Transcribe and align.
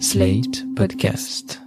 Slate 0.00 0.64
Podcast. 0.74 1.62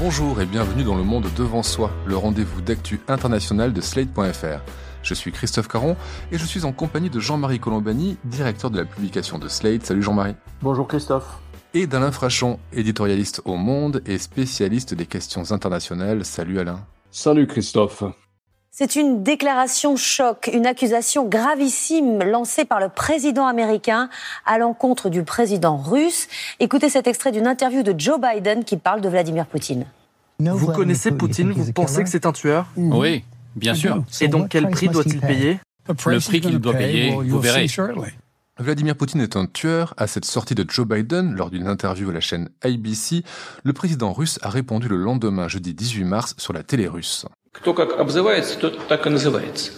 Bonjour 0.00 0.40
et 0.40 0.46
bienvenue 0.46 0.82
dans 0.82 0.96
le 0.96 1.04
monde 1.04 1.26
devant 1.36 1.62
soi, 1.62 1.90
le 2.06 2.16
rendez-vous 2.16 2.60
d'actu 2.60 3.00
international 3.06 3.72
de 3.72 3.80
Slate.fr. 3.80 4.60
Je 5.02 5.14
suis 5.14 5.30
Christophe 5.30 5.68
Caron 5.68 5.96
et 6.32 6.38
je 6.38 6.44
suis 6.44 6.64
en 6.64 6.72
compagnie 6.72 7.10
de 7.10 7.20
Jean-Marie 7.20 7.60
Colombani, 7.60 8.16
directeur 8.24 8.70
de 8.70 8.78
la 8.78 8.84
publication 8.84 9.38
de 9.38 9.46
Slate. 9.46 9.86
Salut 9.86 10.02
Jean-Marie. 10.02 10.34
Bonjour 10.62 10.88
Christophe. 10.88 11.38
Et 11.74 11.86
d'Alain 11.86 12.10
Frachon, 12.10 12.58
éditorialiste 12.72 13.42
au 13.44 13.54
Monde 13.54 14.02
et 14.04 14.18
spécialiste 14.18 14.94
des 14.94 15.06
questions 15.06 15.52
internationales. 15.52 16.24
Salut 16.24 16.58
Alain. 16.58 16.80
Salut 17.10 17.46
Christophe. 17.46 18.02
C'est 18.80 18.94
une 18.94 19.24
déclaration 19.24 19.96
choc, 19.96 20.48
une 20.52 20.64
accusation 20.64 21.28
gravissime 21.28 22.22
lancée 22.22 22.64
par 22.64 22.78
le 22.78 22.88
président 22.88 23.48
américain 23.48 24.08
à 24.46 24.56
l'encontre 24.56 25.10
du 25.10 25.24
président 25.24 25.76
russe. 25.76 26.28
Écoutez 26.60 26.88
cet 26.88 27.08
extrait 27.08 27.32
d'une 27.32 27.48
interview 27.48 27.82
de 27.82 27.92
Joe 27.98 28.20
Biden 28.20 28.62
qui 28.62 28.76
parle 28.76 29.00
de 29.00 29.08
Vladimir 29.08 29.46
Poutine. 29.46 29.84
Vous 30.38 30.68
connaissez 30.68 31.10
Poutine, 31.10 31.50
vous 31.50 31.72
pensez 31.72 32.04
que 32.04 32.08
c'est 32.08 32.24
un 32.24 32.30
tueur? 32.30 32.68
Oui, 32.76 33.24
bien 33.56 33.74
sûr. 33.74 34.04
Et 34.20 34.28
donc 34.28 34.50
quel 34.50 34.70
prix 34.70 34.88
doit-il 34.88 35.18
payer? 35.18 35.58
Le 35.88 36.20
prix 36.20 36.40
qu'il 36.40 36.60
doit 36.60 36.74
payer, 36.74 37.10
vous 37.10 37.40
verrez. 37.40 37.66
Vladimir 38.60 38.94
Poutine 38.94 39.22
est 39.22 39.34
un 39.34 39.46
tueur. 39.46 39.92
À 39.96 40.06
cette 40.06 40.24
sortie 40.24 40.54
de 40.54 40.64
Joe 40.68 40.86
Biden, 40.86 41.34
lors 41.34 41.50
d'une 41.50 41.66
interview 41.66 42.10
à 42.10 42.12
la 42.12 42.20
chaîne 42.20 42.48
ABC, 42.62 43.24
le 43.64 43.72
président 43.72 44.12
russe 44.12 44.38
a 44.42 44.50
répondu 44.50 44.86
le 44.86 44.98
lendemain, 44.98 45.48
jeudi 45.48 45.74
18 45.74 46.04
mars, 46.04 46.34
sur 46.38 46.52
la 46.52 46.62
télé 46.62 46.86
russe. 46.86 47.26
Кто 47.60 47.74
как 47.74 47.98
обзывается, 47.98 48.56
тот 48.58 48.86
так 48.86 49.06
и 49.06 49.10
называется. 49.10 49.72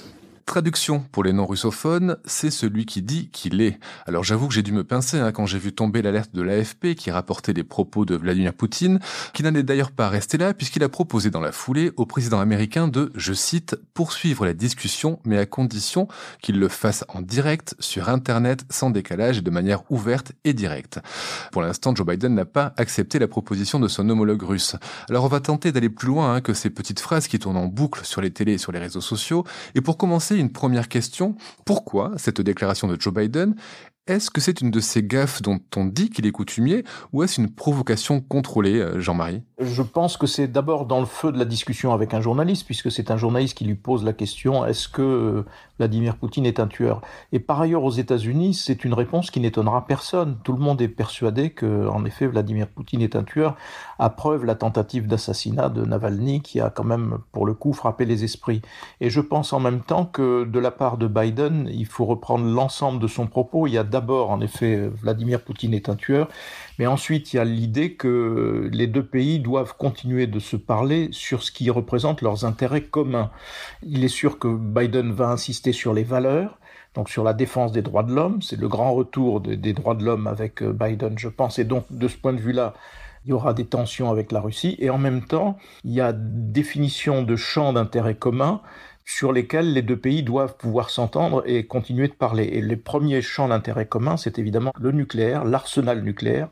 Traduction 0.50 1.04
pour 1.12 1.22
les 1.22 1.32
non-russophones, 1.32 2.16
c'est 2.24 2.50
celui 2.50 2.84
qui 2.84 3.02
dit 3.02 3.28
qu'il 3.28 3.60
est. 3.60 3.78
Alors 4.04 4.24
j'avoue 4.24 4.48
que 4.48 4.54
j'ai 4.54 4.64
dû 4.64 4.72
me 4.72 4.82
pincer 4.82 5.16
hein, 5.16 5.30
quand 5.30 5.46
j'ai 5.46 5.60
vu 5.60 5.72
tomber 5.72 6.02
l'alerte 6.02 6.34
de 6.34 6.42
l'AFP 6.42 6.96
qui 6.96 7.12
rapportait 7.12 7.52
les 7.52 7.62
propos 7.62 8.04
de 8.04 8.16
Vladimir 8.16 8.52
Poutine, 8.52 8.98
qui 9.32 9.44
n'en 9.44 9.54
est 9.54 9.62
d'ailleurs 9.62 9.92
pas 9.92 10.08
resté 10.08 10.38
là 10.38 10.52
puisqu'il 10.52 10.82
a 10.82 10.88
proposé 10.88 11.30
dans 11.30 11.40
la 11.40 11.52
foulée 11.52 11.92
au 11.96 12.04
président 12.04 12.40
américain 12.40 12.88
de, 12.88 13.12
je 13.14 13.32
cite, 13.32 13.76
poursuivre 13.94 14.44
la 14.44 14.52
discussion 14.52 15.20
mais 15.24 15.38
à 15.38 15.46
condition 15.46 16.08
qu'il 16.42 16.58
le 16.58 16.66
fasse 16.66 17.04
en 17.10 17.22
direct 17.22 17.76
sur 17.78 18.08
Internet 18.08 18.64
sans 18.70 18.90
décalage 18.90 19.38
et 19.38 19.42
de 19.42 19.50
manière 19.50 19.84
ouverte 19.88 20.32
et 20.42 20.52
directe. 20.52 20.98
Pour 21.52 21.62
l'instant, 21.62 21.94
Joe 21.94 22.04
Biden 22.04 22.34
n'a 22.34 22.44
pas 22.44 22.74
accepté 22.76 23.20
la 23.20 23.28
proposition 23.28 23.78
de 23.78 23.86
son 23.86 24.08
homologue 24.10 24.42
russe. 24.42 24.74
Alors 25.08 25.22
on 25.22 25.28
va 25.28 25.38
tenter 25.38 25.70
d'aller 25.70 25.90
plus 25.90 26.08
loin 26.08 26.34
hein, 26.34 26.40
que 26.40 26.54
ces 26.54 26.70
petites 26.70 26.98
phrases 26.98 27.28
qui 27.28 27.38
tournent 27.38 27.56
en 27.56 27.66
boucle 27.66 28.04
sur 28.04 28.20
les 28.20 28.32
télés 28.32 28.54
et 28.54 28.58
sur 28.58 28.72
les 28.72 28.80
réseaux 28.80 29.00
sociaux. 29.00 29.44
Et 29.76 29.80
pour 29.80 29.96
commencer, 29.96 30.39
une 30.40 30.52
première 30.52 30.88
question. 30.88 31.36
Pourquoi 31.64 32.12
cette 32.16 32.40
déclaration 32.40 32.88
de 32.88 33.00
Joe 33.00 33.14
Biden 33.14 33.54
est-ce 34.06 34.30
que 34.30 34.40
c'est 34.40 34.60
une 34.60 34.70
de 34.70 34.80
ces 34.80 35.02
gaffes 35.02 35.40
dont 35.42 35.60
on 35.76 35.84
dit 35.84 36.10
qu'il 36.10 36.26
est 36.26 36.32
coutumier 36.32 36.84
ou 37.12 37.22
est-ce 37.22 37.40
une 37.40 37.50
provocation 37.50 38.20
contrôlée, 38.20 38.80
euh, 38.80 39.00
Jean-Marie? 39.00 39.42
Je 39.60 39.82
pense 39.82 40.16
que 40.16 40.26
c'est 40.26 40.48
d'abord 40.48 40.86
dans 40.86 41.00
le 41.00 41.06
feu 41.06 41.30
de 41.32 41.38
la 41.38 41.44
discussion 41.44 41.92
avec 41.92 42.14
un 42.14 42.20
journaliste, 42.20 42.64
puisque 42.64 42.90
c'est 42.90 43.10
un 43.10 43.16
journaliste 43.16 43.56
qui 43.56 43.64
lui 43.64 43.74
pose 43.74 44.04
la 44.04 44.12
question 44.12 44.64
est-ce 44.64 44.88
que 44.88 45.02
euh, 45.02 45.44
Vladimir 45.78 46.16
Poutine 46.16 46.46
est 46.46 46.60
un 46.60 46.66
tueur? 46.66 47.02
Et 47.32 47.38
par 47.38 47.60
ailleurs, 47.60 47.84
aux 47.84 47.90
États-Unis, 47.90 48.54
c'est 48.54 48.84
une 48.84 48.94
réponse 48.94 49.30
qui 49.30 49.38
n'étonnera 49.38 49.86
personne. 49.86 50.38
Tout 50.44 50.54
le 50.54 50.58
monde 50.60 50.80
est 50.80 50.88
persuadé 50.88 51.50
que, 51.50 51.86
en 51.88 52.04
effet, 52.04 52.26
Vladimir 52.26 52.68
Poutine 52.68 53.02
est 53.02 53.16
un 53.16 53.22
tueur, 53.22 53.56
à 53.98 54.10
preuve 54.10 54.44
la 54.44 54.54
tentative 54.54 55.06
d'assassinat 55.06 55.68
de 55.68 55.84
Navalny 55.84 56.40
qui 56.40 56.60
a 56.60 56.70
quand 56.70 56.84
même, 56.84 57.18
pour 57.32 57.46
le 57.46 57.54
coup, 57.54 57.72
frappé 57.72 58.06
les 58.06 58.24
esprits. 58.24 58.62
Et 59.00 59.10
je 59.10 59.20
pense 59.20 59.52
en 59.52 59.60
même 59.60 59.82
temps 59.82 60.06
que 60.06 60.44
de 60.44 60.58
la 60.58 60.70
part 60.70 60.96
de 60.96 61.06
Biden, 61.06 61.68
il 61.72 61.86
faut 61.86 62.06
reprendre 62.06 62.46
l'ensemble 62.46 62.98
de 62.98 63.06
son 63.06 63.26
propos. 63.26 63.66
Il 63.66 63.74
y 63.74 63.78
a 63.78 63.84
d'abord, 63.90 64.30
en 64.30 64.40
effet, 64.40 64.88
Vladimir 64.88 65.42
Poutine 65.42 65.74
est 65.74 65.88
un 65.88 65.96
tueur, 65.96 66.28
mais 66.78 66.86
ensuite 66.86 67.32
il 67.32 67.36
y 67.36 67.38
a 67.38 67.44
l'idée 67.44 67.94
que 67.94 68.70
les 68.72 68.86
deux 68.86 69.04
pays 69.04 69.40
doivent 69.40 69.76
continuer 69.76 70.26
de 70.26 70.38
se 70.38 70.56
parler 70.56 71.08
sur 71.12 71.42
ce 71.42 71.52
qui 71.52 71.68
représente 71.70 72.22
leurs 72.22 72.44
intérêts 72.44 72.84
communs. 72.84 73.30
Il 73.82 74.04
est 74.04 74.08
sûr 74.08 74.38
que 74.38 74.48
Biden 74.48 75.12
va 75.12 75.28
insister 75.28 75.72
sur 75.72 75.92
les 75.92 76.04
valeurs, 76.04 76.58
donc 76.94 77.10
sur 77.10 77.22
la 77.22 77.34
défense 77.34 77.72
des 77.72 77.82
droits 77.82 78.02
de 78.02 78.12
l'homme. 78.12 78.40
C'est 78.42 78.58
le 78.58 78.68
grand 78.68 78.94
retour 78.94 79.40
des 79.40 79.72
droits 79.72 79.94
de 79.94 80.04
l'homme 80.04 80.26
avec 80.26 80.62
Biden, 80.62 81.18
je 81.18 81.28
pense, 81.28 81.58
et 81.58 81.64
donc 81.64 81.84
de 81.90 82.08
ce 82.08 82.16
point 82.16 82.32
de 82.32 82.40
vue-là, 82.40 82.74
il 83.26 83.30
y 83.30 83.32
aura 83.32 83.52
des 83.52 83.66
tensions 83.66 84.10
avec 84.10 84.32
la 84.32 84.40
Russie, 84.40 84.76
et 84.78 84.88
en 84.88 84.98
même 84.98 85.24
temps, 85.24 85.58
il 85.84 85.92
y 85.92 86.00
a 86.00 86.12
définition 86.12 87.22
de 87.22 87.36
champs 87.36 87.72
d'intérêts 87.74 88.14
communs 88.14 88.62
sur 89.12 89.32
lesquels 89.32 89.72
les 89.72 89.82
deux 89.82 89.98
pays 89.98 90.22
doivent 90.22 90.56
pouvoir 90.56 90.88
s'entendre 90.88 91.42
et 91.44 91.66
continuer 91.66 92.06
de 92.06 92.12
parler. 92.12 92.44
Et 92.44 92.62
les 92.62 92.76
premiers 92.76 93.22
champs 93.22 93.48
d'intérêt 93.48 93.86
commun, 93.86 94.16
c'est 94.16 94.38
évidemment 94.38 94.72
le 94.80 94.92
nucléaire, 94.92 95.44
l'arsenal 95.44 96.02
nucléaire, 96.02 96.48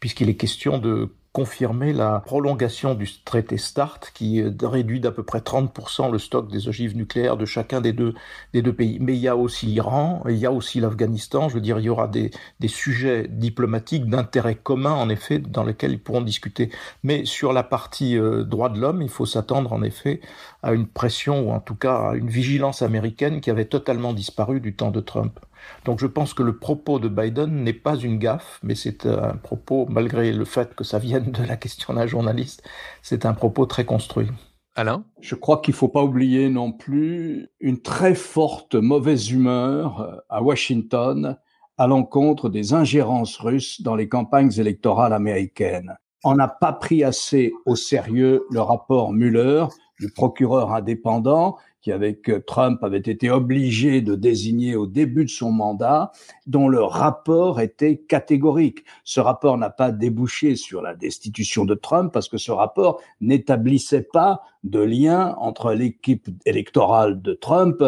puisqu'il 0.00 0.28
est 0.28 0.36
question 0.36 0.76
de 0.76 1.08
confirmer 1.34 1.92
la 1.92 2.20
prolongation 2.20 2.94
du 2.94 3.10
traité 3.24 3.58
START 3.58 3.98
qui 4.14 4.40
réduit 4.62 5.00
d'à 5.00 5.10
peu 5.10 5.24
près 5.24 5.40
30% 5.40 6.12
le 6.12 6.18
stock 6.20 6.48
des 6.48 6.68
ogives 6.68 6.96
nucléaires 6.96 7.36
de 7.36 7.44
chacun 7.44 7.80
des 7.80 7.92
deux, 7.92 8.14
des 8.52 8.62
deux 8.62 8.72
pays. 8.72 8.98
Mais 9.00 9.14
il 9.14 9.18
y 9.18 9.26
a 9.26 9.36
aussi 9.36 9.66
l'Iran, 9.66 10.22
il 10.28 10.36
y 10.36 10.46
a 10.46 10.52
aussi 10.52 10.78
l'Afghanistan, 10.78 11.48
je 11.48 11.56
veux 11.56 11.60
dire, 11.60 11.80
il 11.80 11.86
y 11.86 11.88
aura 11.88 12.06
des, 12.06 12.30
des 12.60 12.68
sujets 12.68 13.26
diplomatiques 13.28 14.08
d'intérêt 14.08 14.54
commun, 14.54 14.92
en 14.92 15.08
effet, 15.08 15.40
dans 15.40 15.64
lesquels 15.64 15.90
ils 15.90 16.00
pourront 16.00 16.22
discuter. 16.22 16.70
Mais 17.02 17.24
sur 17.24 17.52
la 17.52 17.64
partie 17.64 18.16
euh, 18.16 18.44
droits 18.44 18.68
de 18.68 18.78
l'homme, 18.78 19.02
il 19.02 19.08
faut 19.08 19.26
s'attendre, 19.26 19.72
en 19.72 19.82
effet, 19.82 20.20
à 20.62 20.72
une 20.72 20.86
pression, 20.86 21.48
ou 21.48 21.50
en 21.50 21.58
tout 21.58 21.74
cas 21.74 22.10
à 22.10 22.14
une 22.14 22.28
vigilance 22.28 22.80
américaine 22.80 23.40
qui 23.40 23.50
avait 23.50 23.64
totalement 23.64 24.12
disparu 24.12 24.60
du 24.60 24.76
temps 24.76 24.92
de 24.92 25.00
Trump. 25.00 25.40
Donc 25.84 26.00
je 26.00 26.06
pense 26.06 26.34
que 26.34 26.42
le 26.42 26.56
propos 26.58 26.98
de 26.98 27.08
Biden 27.08 27.62
n'est 27.62 27.72
pas 27.72 27.96
une 27.96 28.18
gaffe, 28.18 28.58
mais 28.62 28.74
c'est 28.74 29.06
un 29.06 29.36
propos, 29.36 29.86
malgré 29.88 30.32
le 30.32 30.44
fait 30.44 30.74
que 30.74 30.84
ça 30.84 30.98
vienne 30.98 31.30
de 31.32 31.42
la 31.44 31.56
question 31.56 31.94
d'un 31.94 32.06
journaliste, 32.06 32.62
c'est 33.02 33.26
un 33.26 33.34
propos 33.34 33.66
très 33.66 33.84
construit. 33.84 34.28
Alain? 34.76 35.04
Je 35.20 35.34
crois 35.34 35.60
qu'il 35.60 35.72
ne 35.72 35.76
faut 35.76 35.88
pas 35.88 36.02
oublier 36.02 36.48
non 36.48 36.72
plus 36.72 37.48
une 37.60 37.80
très 37.80 38.14
forte 38.14 38.74
mauvaise 38.74 39.30
humeur 39.30 40.22
à 40.28 40.42
Washington 40.42 41.36
à 41.78 41.86
l'encontre 41.86 42.48
des 42.48 42.72
ingérences 42.72 43.36
russes 43.36 43.82
dans 43.82 43.96
les 43.96 44.08
campagnes 44.08 44.52
électorales 44.56 45.12
américaines. 45.12 45.96
On 46.24 46.34
n'a 46.34 46.48
pas 46.48 46.72
pris 46.72 47.04
assez 47.04 47.52
au 47.66 47.76
sérieux 47.76 48.44
le 48.50 48.60
rapport 48.60 49.12
Mueller 49.12 49.66
du 50.00 50.10
procureur 50.10 50.72
indépendant 50.72 51.56
qui 51.84 51.92
avec 51.92 52.30
Trump 52.46 52.82
avait 52.82 52.96
été 52.96 53.30
obligé 53.30 54.00
de 54.00 54.14
désigner 54.14 54.74
au 54.74 54.86
début 54.86 55.26
de 55.26 55.30
son 55.30 55.52
mandat, 55.52 56.12
dont 56.46 56.66
le 56.66 56.82
rapport 56.82 57.60
était 57.60 57.98
catégorique. 57.98 58.86
Ce 59.04 59.20
rapport 59.20 59.58
n'a 59.58 59.68
pas 59.68 59.92
débouché 59.92 60.56
sur 60.56 60.80
la 60.80 60.94
destitution 60.94 61.66
de 61.66 61.74
Trump 61.74 62.10
parce 62.10 62.30
que 62.30 62.38
ce 62.38 62.50
rapport 62.50 63.02
n'établissait 63.20 64.08
pas 64.10 64.40
de 64.62 64.80
lien 64.80 65.34
entre 65.38 65.74
l'équipe 65.74 66.26
électorale 66.46 67.20
de 67.20 67.34
Trump 67.34 67.84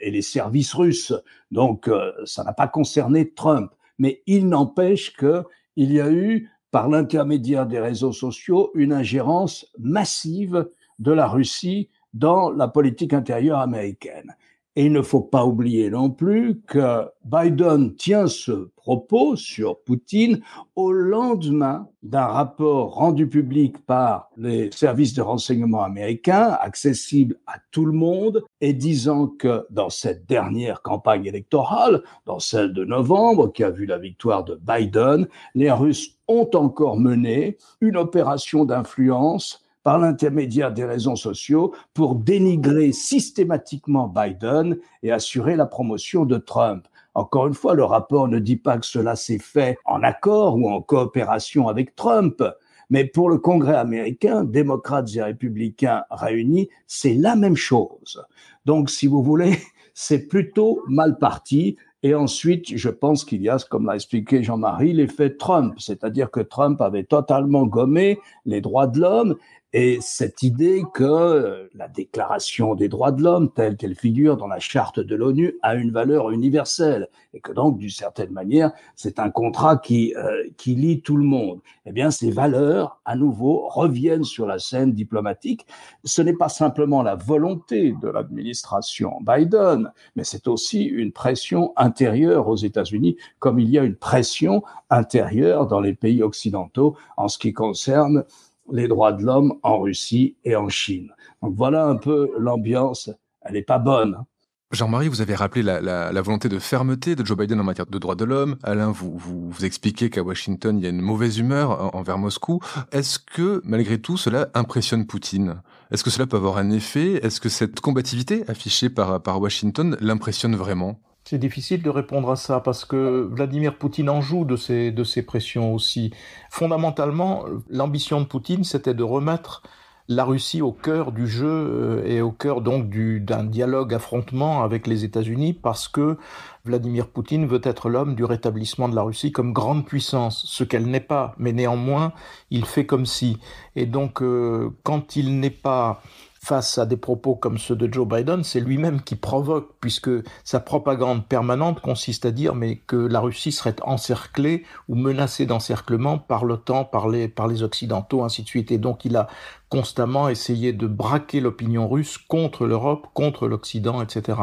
et 0.00 0.10
les 0.10 0.22
services 0.22 0.74
russes. 0.74 1.14
Donc, 1.52 1.88
ça 2.24 2.42
n'a 2.42 2.52
pas 2.52 2.66
concerné 2.66 3.30
Trump. 3.30 3.70
Mais 4.00 4.22
il 4.26 4.48
n'empêche 4.48 5.12
que 5.12 5.44
il 5.76 5.92
y 5.92 6.00
a 6.00 6.10
eu, 6.10 6.50
par 6.72 6.88
l'intermédiaire 6.88 7.66
des 7.66 7.78
réseaux 7.78 8.12
sociaux, 8.12 8.72
une 8.74 8.92
ingérence 8.92 9.70
massive 9.78 10.68
de 10.98 11.12
la 11.12 11.28
Russie 11.28 11.90
dans 12.18 12.50
la 12.50 12.68
politique 12.68 13.12
intérieure 13.12 13.58
américaine. 13.58 14.34
Et 14.78 14.84
il 14.84 14.92
ne 14.92 15.00
faut 15.00 15.22
pas 15.22 15.46
oublier 15.46 15.88
non 15.88 16.10
plus 16.10 16.60
que 16.66 17.06
Biden 17.24 17.94
tient 17.94 18.26
ce 18.26 18.68
propos 18.76 19.34
sur 19.34 19.80
Poutine 19.80 20.40
au 20.76 20.92
lendemain 20.92 21.88
d'un 22.02 22.26
rapport 22.26 22.94
rendu 22.94 23.26
public 23.26 23.78
par 23.86 24.28
les 24.36 24.70
services 24.72 25.14
de 25.14 25.22
renseignement 25.22 25.82
américains, 25.82 26.58
accessible 26.60 27.36
à 27.46 27.54
tout 27.70 27.86
le 27.86 27.92
monde, 27.92 28.44
et 28.60 28.74
disant 28.74 29.28
que 29.28 29.66
dans 29.70 29.88
cette 29.88 30.26
dernière 30.26 30.82
campagne 30.82 31.24
électorale, 31.24 32.02
dans 32.26 32.38
celle 32.38 32.74
de 32.74 32.84
novembre, 32.84 33.50
qui 33.52 33.64
a 33.64 33.70
vu 33.70 33.86
la 33.86 33.98
victoire 33.98 34.44
de 34.44 34.60
Biden, 34.60 35.26
les 35.54 35.72
Russes 35.72 36.18
ont 36.28 36.50
encore 36.52 36.98
mené 36.98 37.56
une 37.80 37.96
opération 37.96 38.66
d'influence 38.66 39.65
par 39.86 40.00
l'intermédiaire 40.00 40.72
des 40.72 40.84
réseaux 40.84 41.14
sociaux 41.14 41.72
pour 41.94 42.16
dénigrer 42.16 42.90
systématiquement 42.90 44.08
Biden 44.08 44.78
et 45.04 45.12
assurer 45.12 45.54
la 45.54 45.64
promotion 45.64 46.24
de 46.24 46.38
Trump. 46.38 46.88
Encore 47.14 47.46
une 47.46 47.54
fois, 47.54 47.74
le 47.74 47.84
rapport 47.84 48.26
ne 48.26 48.40
dit 48.40 48.56
pas 48.56 48.78
que 48.78 48.84
cela 48.84 49.14
s'est 49.14 49.38
fait 49.38 49.78
en 49.84 50.02
accord 50.02 50.56
ou 50.56 50.68
en 50.68 50.82
coopération 50.82 51.68
avec 51.68 51.94
Trump. 51.94 52.42
Mais 52.90 53.04
pour 53.04 53.30
le 53.30 53.38
Congrès 53.38 53.76
américain, 53.76 54.42
démocrates 54.42 55.14
et 55.14 55.22
républicains 55.22 56.02
réunis, 56.10 56.68
c'est 56.88 57.14
la 57.14 57.36
même 57.36 57.54
chose. 57.54 58.26
Donc, 58.64 58.90
si 58.90 59.06
vous 59.06 59.22
voulez, 59.22 59.56
c'est 59.94 60.26
plutôt 60.26 60.82
mal 60.88 61.16
parti. 61.16 61.76
Et 62.02 62.14
ensuite, 62.14 62.76
je 62.76 62.88
pense 62.88 63.24
qu'il 63.24 63.42
y 63.42 63.48
a, 63.48 63.56
comme 63.70 63.86
l'a 63.86 63.94
expliqué 63.94 64.42
Jean-Marie, 64.42 64.92
l'effet 64.92 65.30
Trump, 65.30 65.74
c'est-à-dire 65.78 66.30
que 66.30 66.40
Trump 66.40 66.80
avait 66.80 67.04
totalement 67.04 67.66
gommé 67.66 68.18
les 68.44 68.60
droits 68.60 68.86
de 68.86 69.00
l'homme 69.00 69.36
Et 69.78 69.98
cette 70.00 70.42
idée 70.42 70.84
que 70.94 71.68
la 71.74 71.86
déclaration 71.86 72.74
des 72.74 72.88
droits 72.88 73.12
de 73.12 73.22
l'homme, 73.22 73.52
telle 73.52 73.76
qu'elle 73.76 73.94
figure 73.94 74.38
dans 74.38 74.46
la 74.46 74.58
charte 74.58 75.00
de 75.00 75.14
l'ONU, 75.14 75.58
a 75.60 75.74
une 75.74 75.90
valeur 75.90 76.30
universelle 76.30 77.08
et 77.34 77.40
que 77.40 77.52
donc, 77.52 77.76
d'une 77.76 77.90
certaine 77.90 78.30
manière, 78.30 78.72
c'est 78.94 79.18
un 79.18 79.28
contrat 79.28 79.76
qui, 79.76 80.14
euh, 80.16 80.44
qui 80.56 80.76
lie 80.76 81.02
tout 81.02 81.18
le 81.18 81.24
monde. 81.24 81.60
Eh 81.84 81.92
bien, 81.92 82.10
ces 82.10 82.30
valeurs, 82.30 83.02
à 83.04 83.16
nouveau, 83.16 83.68
reviennent 83.68 84.24
sur 84.24 84.46
la 84.46 84.58
scène 84.58 84.94
diplomatique. 84.94 85.66
Ce 86.04 86.22
n'est 86.22 86.32
pas 86.32 86.48
simplement 86.48 87.02
la 87.02 87.14
volonté 87.14 87.94
de 88.00 88.08
l'administration 88.08 89.18
Biden, 89.20 89.92
mais 90.14 90.24
c'est 90.24 90.48
aussi 90.48 90.84
une 90.84 91.12
pression 91.12 91.74
intérieure 91.76 92.48
aux 92.48 92.56
États-Unis, 92.56 93.18
comme 93.40 93.58
il 93.58 93.68
y 93.68 93.78
a 93.78 93.82
une 93.82 93.96
pression 93.96 94.62
intérieure 94.88 95.66
dans 95.66 95.80
les 95.80 95.92
pays 95.92 96.22
occidentaux 96.22 96.96
en 97.18 97.28
ce 97.28 97.36
qui 97.36 97.52
concerne 97.52 98.24
les 98.70 98.88
droits 98.88 99.12
de 99.12 99.22
l'homme 99.22 99.54
en 99.62 99.80
Russie 99.80 100.36
et 100.44 100.56
en 100.56 100.68
Chine. 100.68 101.12
Donc 101.42 101.54
voilà 101.54 101.86
un 101.86 101.96
peu 101.96 102.30
l'ambiance. 102.38 103.10
Elle 103.42 103.54
n'est 103.54 103.62
pas 103.62 103.78
bonne. 103.78 104.16
Hein. 104.18 104.26
Jean-Marie, 104.72 105.06
vous 105.06 105.20
avez 105.20 105.36
rappelé 105.36 105.62
la, 105.62 106.22
volonté 106.22 106.48
de 106.48 106.58
fermeté 106.58 107.14
de 107.14 107.24
Joe 107.24 107.38
Biden 107.38 107.60
en 107.60 107.64
matière 107.64 107.86
de 107.86 107.98
droits 107.98 108.16
de 108.16 108.24
l'homme. 108.24 108.56
Alain, 108.64 108.90
vous, 108.90 109.16
vous, 109.16 109.64
expliquez 109.64 110.10
qu'à 110.10 110.22
Washington, 110.22 110.76
il 110.76 110.82
y 110.82 110.86
a 110.86 110.90
une 110.90 111.00
mauvaise 111.00 111.38
humeur 111.38 111.94
envers 111.94 112.18
Moscou. 112.18 112.60
Est-ce 112.90 113.20
que, 113.20 113.62
malgré 113.64 113.98
tout, 113.98 114.16
cela 114.16 114.48
impressionne 114.54 115.06
Poutine? 115.06 115.62
Est-ce 115.92 116.02
que 116.02 116.10
cela 116.10 116.26
peut 116.26 116.36
avoir 116.36 116.58
un 116.58 116.70
effet? 116.70 117.24
Est-ce 117.24 117.40
que 117.40 117.48
cette 117.48 117.78
combativité 117.78 118.42
affichée 118.48 118.90
par 118.90 119.40
Washington 119.40 119.96
l'impressionne 120.00 120.56
vraiment? 120.56 121.00
C'est 121.26 121.38
difficile 121.38 121.82
de 121.82 121.90
répondre 121.90 122.30
à 122.30 122.36
ça 122.36 122.60
parce 122.60 122.84
que 122.84 123.28
Vladimir 123.32 123.76
Poutine 123.76 124.08
en 124.08 124.20
joue 124.20 124.44
de 124.44 124.54
ces, 124.54 124.92
de 124.92 125.02
ces 125.02 125.22
pressions 125.22 125.74
aussi. 125.74 126.12
Fondamentalement, 126.50 127.44
l'ambition 127.68 128.20
de 128.20 128.26
Poutine, 128.26 128.62
c'était 128.62 128.94
de 128.94 129.02
remettre 129.02 129.62
la 130.08 130.24
Russie 130.24 130.62
au 130.62 130.70
cœur 130.70 131.10
du 131.10 131.26
jeu 131.26 131.48
euh, 131.48 132.06
et 132.06 132.22
au 132.22 132.30
cœur 132.30 132.60
donc 132.60 132.88
d'un 132.88 133.42
dialogue 133.42 133.92
affrontement 133.92 134.62
avec 134.62 134.86
les 134.86 135.04
États-Unis 135.04 135.52
parce 135.52 135.88
que 135.88 136.16
Vladimir 136.64 137.08
Poutine 137.08 137.46
veut 137.46 137.60
être 137.64 137.88
l'homme 137.88 138.14
du 138.14 138.22
rétablissement 138.22 138.88
de 138.88 138.94
la 138.94 139.02
Russie 139.02 139.32
comme 139.32 139.52
grande 139.52 139.84
puissance, 139.84 140.44
ce 140.46 140.62
qu'elle 140.62 140.86
n'est 140.86 141.00
pas, 141.00 141.34
mais 141.38 141.52
néanmoins 141.52 142.12
il 142.50 142.66
fait 142.66 142.86
comme 142.86 143.04
si. 143.04 143.38
Et 143.74 143.86
donc 143.86 144.22
euh, 144.22 144.70
quand 144.84 145.16
il 145.16 145.40
n'est 145.40 145.50
pas 145.50 146.02
face 146.46 146.78
à 146.78 146.86
des 146.86 146.96
propos 146.96 147.34
comme 147.34 147.58
ceux 147.58 147.74
de 147.74 147.92
Joe 147.92 148.06
Biden, 148.06 148.44
c'est 148.44 148.60
lui-même 148.60 149.02
qui 149.02 149.16
provoque, 149.16 149.70
puisque 149.80 150.10
sa 150.44 150.60
propagande 150.60 151.26
permanente 151.26 151.80
consiste 151.80 152.24
à 152.24 152.30
dire 152.30 152.54
mais 152.54 152.76
que 152.76 152.94
la 152.94 153.18
Russie 153.18 153.50
serait 153.50 153.74
encerclée 153.82 154.64
ou 154.88 154.94
menacée 154.94 155.44
d'encerclement 155.44 156.18
par 156.18 156.44
l'OTAN, 156.44 156.84
par 156.84 157.08
les, 157.08 157.26
par 157.26 157.48
les 157.48 157.64
Occidentaux, 157.64 158.22
ainsi 158.22 158.44
de 158.44 158.46
suite. 158.46 158.70
Et 158.70 158.78
donc 158.78 159.04
il 159.04 159.16
a 159.16 159.26
constamment 159.68 160.28
essayé 160.28 160.72
de 160.72 160.86
braquer 160.86 161.40
l'opinion 161.40 161.88
russe 161.88 162.18
contre 162.18 162.66
l'Europe, 162.66 163.08
contre 163.14 163.48
l'Occident, 163.48 164.00
etc. 164.00 164.38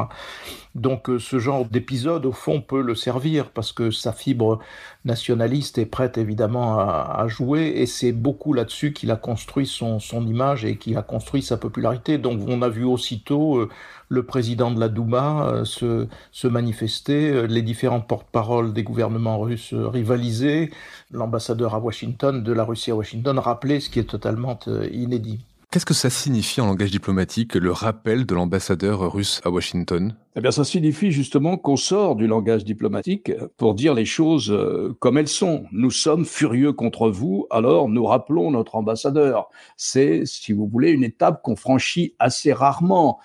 Donc 0.76 1.10
euh, 1.10 1.18
ce 1.18 1.40
genre 1.40 1.66
d'épisode, 1.66 2.26
au 2.26 2.34
fond, 2.34 2.60
peut 2.60 2.82
le 2.82 2.94
servir 2.94 3.52
parce 3.52 3.72
que 3.72 3.90
sa 3.90 4.12
fibre 4.12 4.60
nationaliste 5.06 5.78
est 5.78 5.86
prête 5.86 6.18
évidemment 6.18 6.80
à, 6.80 7.26
jouer 7.28 7.74
et 7.78 7.86
c'est 7.86 8.12
beaucoup 8.12 8.54
là-dessus 8.54 8.92
qu'il 8.92 9.12
a 9.12 9.16
construit 9.16 9.66
son, 9.66 10.00
son 10.00 10.28
image 10.28 10.66
et 10.66 10.78
qu'il 10.78 10.98
a 10.98 11.02
construit 11.02 11.42
sa 11.42 11.58
popularité. 11.58 12.18
Donc 12.18 12.42
on 12.48 12.62
a 12.62 12.70
vu 12.70 12.84
aussitôt 12.84 13.58
euh, 13.58 13.70
le 14.14 14.24
président 14.24 14.72
de 14.72 14.80
la 14.80 14.90
Douma 14.90 15.48
euh, 15.48 15.66
se, 15.66 16.48
manifester, 16.48 17.48
les 17.48 17.62
différents 17.62 18.02
porte-paroles 18.02 18.74
des 18.74 18.84
gouvernements 18.84 19.40
russes 19.40 19.74
rivaliser, 19.74 20.72
l'ambassadeur 21.12 21.76
à 21.76 21.80
Washington, 21.80 22.44
de 22.44 22.54
la 22.54 22.64
Russie 22.64 22.92
à 22.92 22.96
Washington, 22.96 23.40
rappeler 23.40 23.80
ce 23.80 23.90
qui 23.90 24.00
est 24.00 24.10
totalement 24.10 24.60
inédit. 24.92 25.40
Qu'est-ce 25.74 25.88
que 25.88 25.96
ça 25.96 26.12
signifie 26.12 26.62
en 26.62 26.68
langage 26.68 26.92
diplomatique, 26.92 27.56
le 27.56 27.72
rappel 27.72 28.28
de 28.28 28.36
l'ambassadeur 28.36 29.12
russe 29.12 29.42
à 29.44 29.50
Washington? 29.50 30.16
Eh 30.36 30.42
bien, 30.42 30.52
ça 30.52 30.64
signifie 30.64 31.10
justement 31.10 31.58
qu'on 31.58 31.78
sort 31.78 32.16
du 32.16 32.28
langage 32.28 32.64
diplomatique 32.64 33.32
pour 33.58 33.74
dire 33.74 33.96
les 33.96 34.06
choses 34.06 34.52
euh, 34.52 34.96
comme 35.00 35.18
elles 35.18 35.28
sont. 35.28 35.66
Nous 35.72 35.90
sommes 35.90 36.26
furieux 36.26 36.74
contre 36.74 37.10
vous, 37.10 37.48
alors 37.50 37.90
nous 37.90 38.06
rappelons 38.06 38.52
notre 38.52 38.76
ambassadeur. 38.76 39.50
C'est, 39.76 40.28
si 40.28 40.54
vous 40.54 40.68
voulez, 40.68 40.92
une 40.92 41.04
étape 41.04 41.42
qu'on 41.42 41.56
franchit 41.56 42.14
assez 42.20 42.54
rarement. 42.54 43.20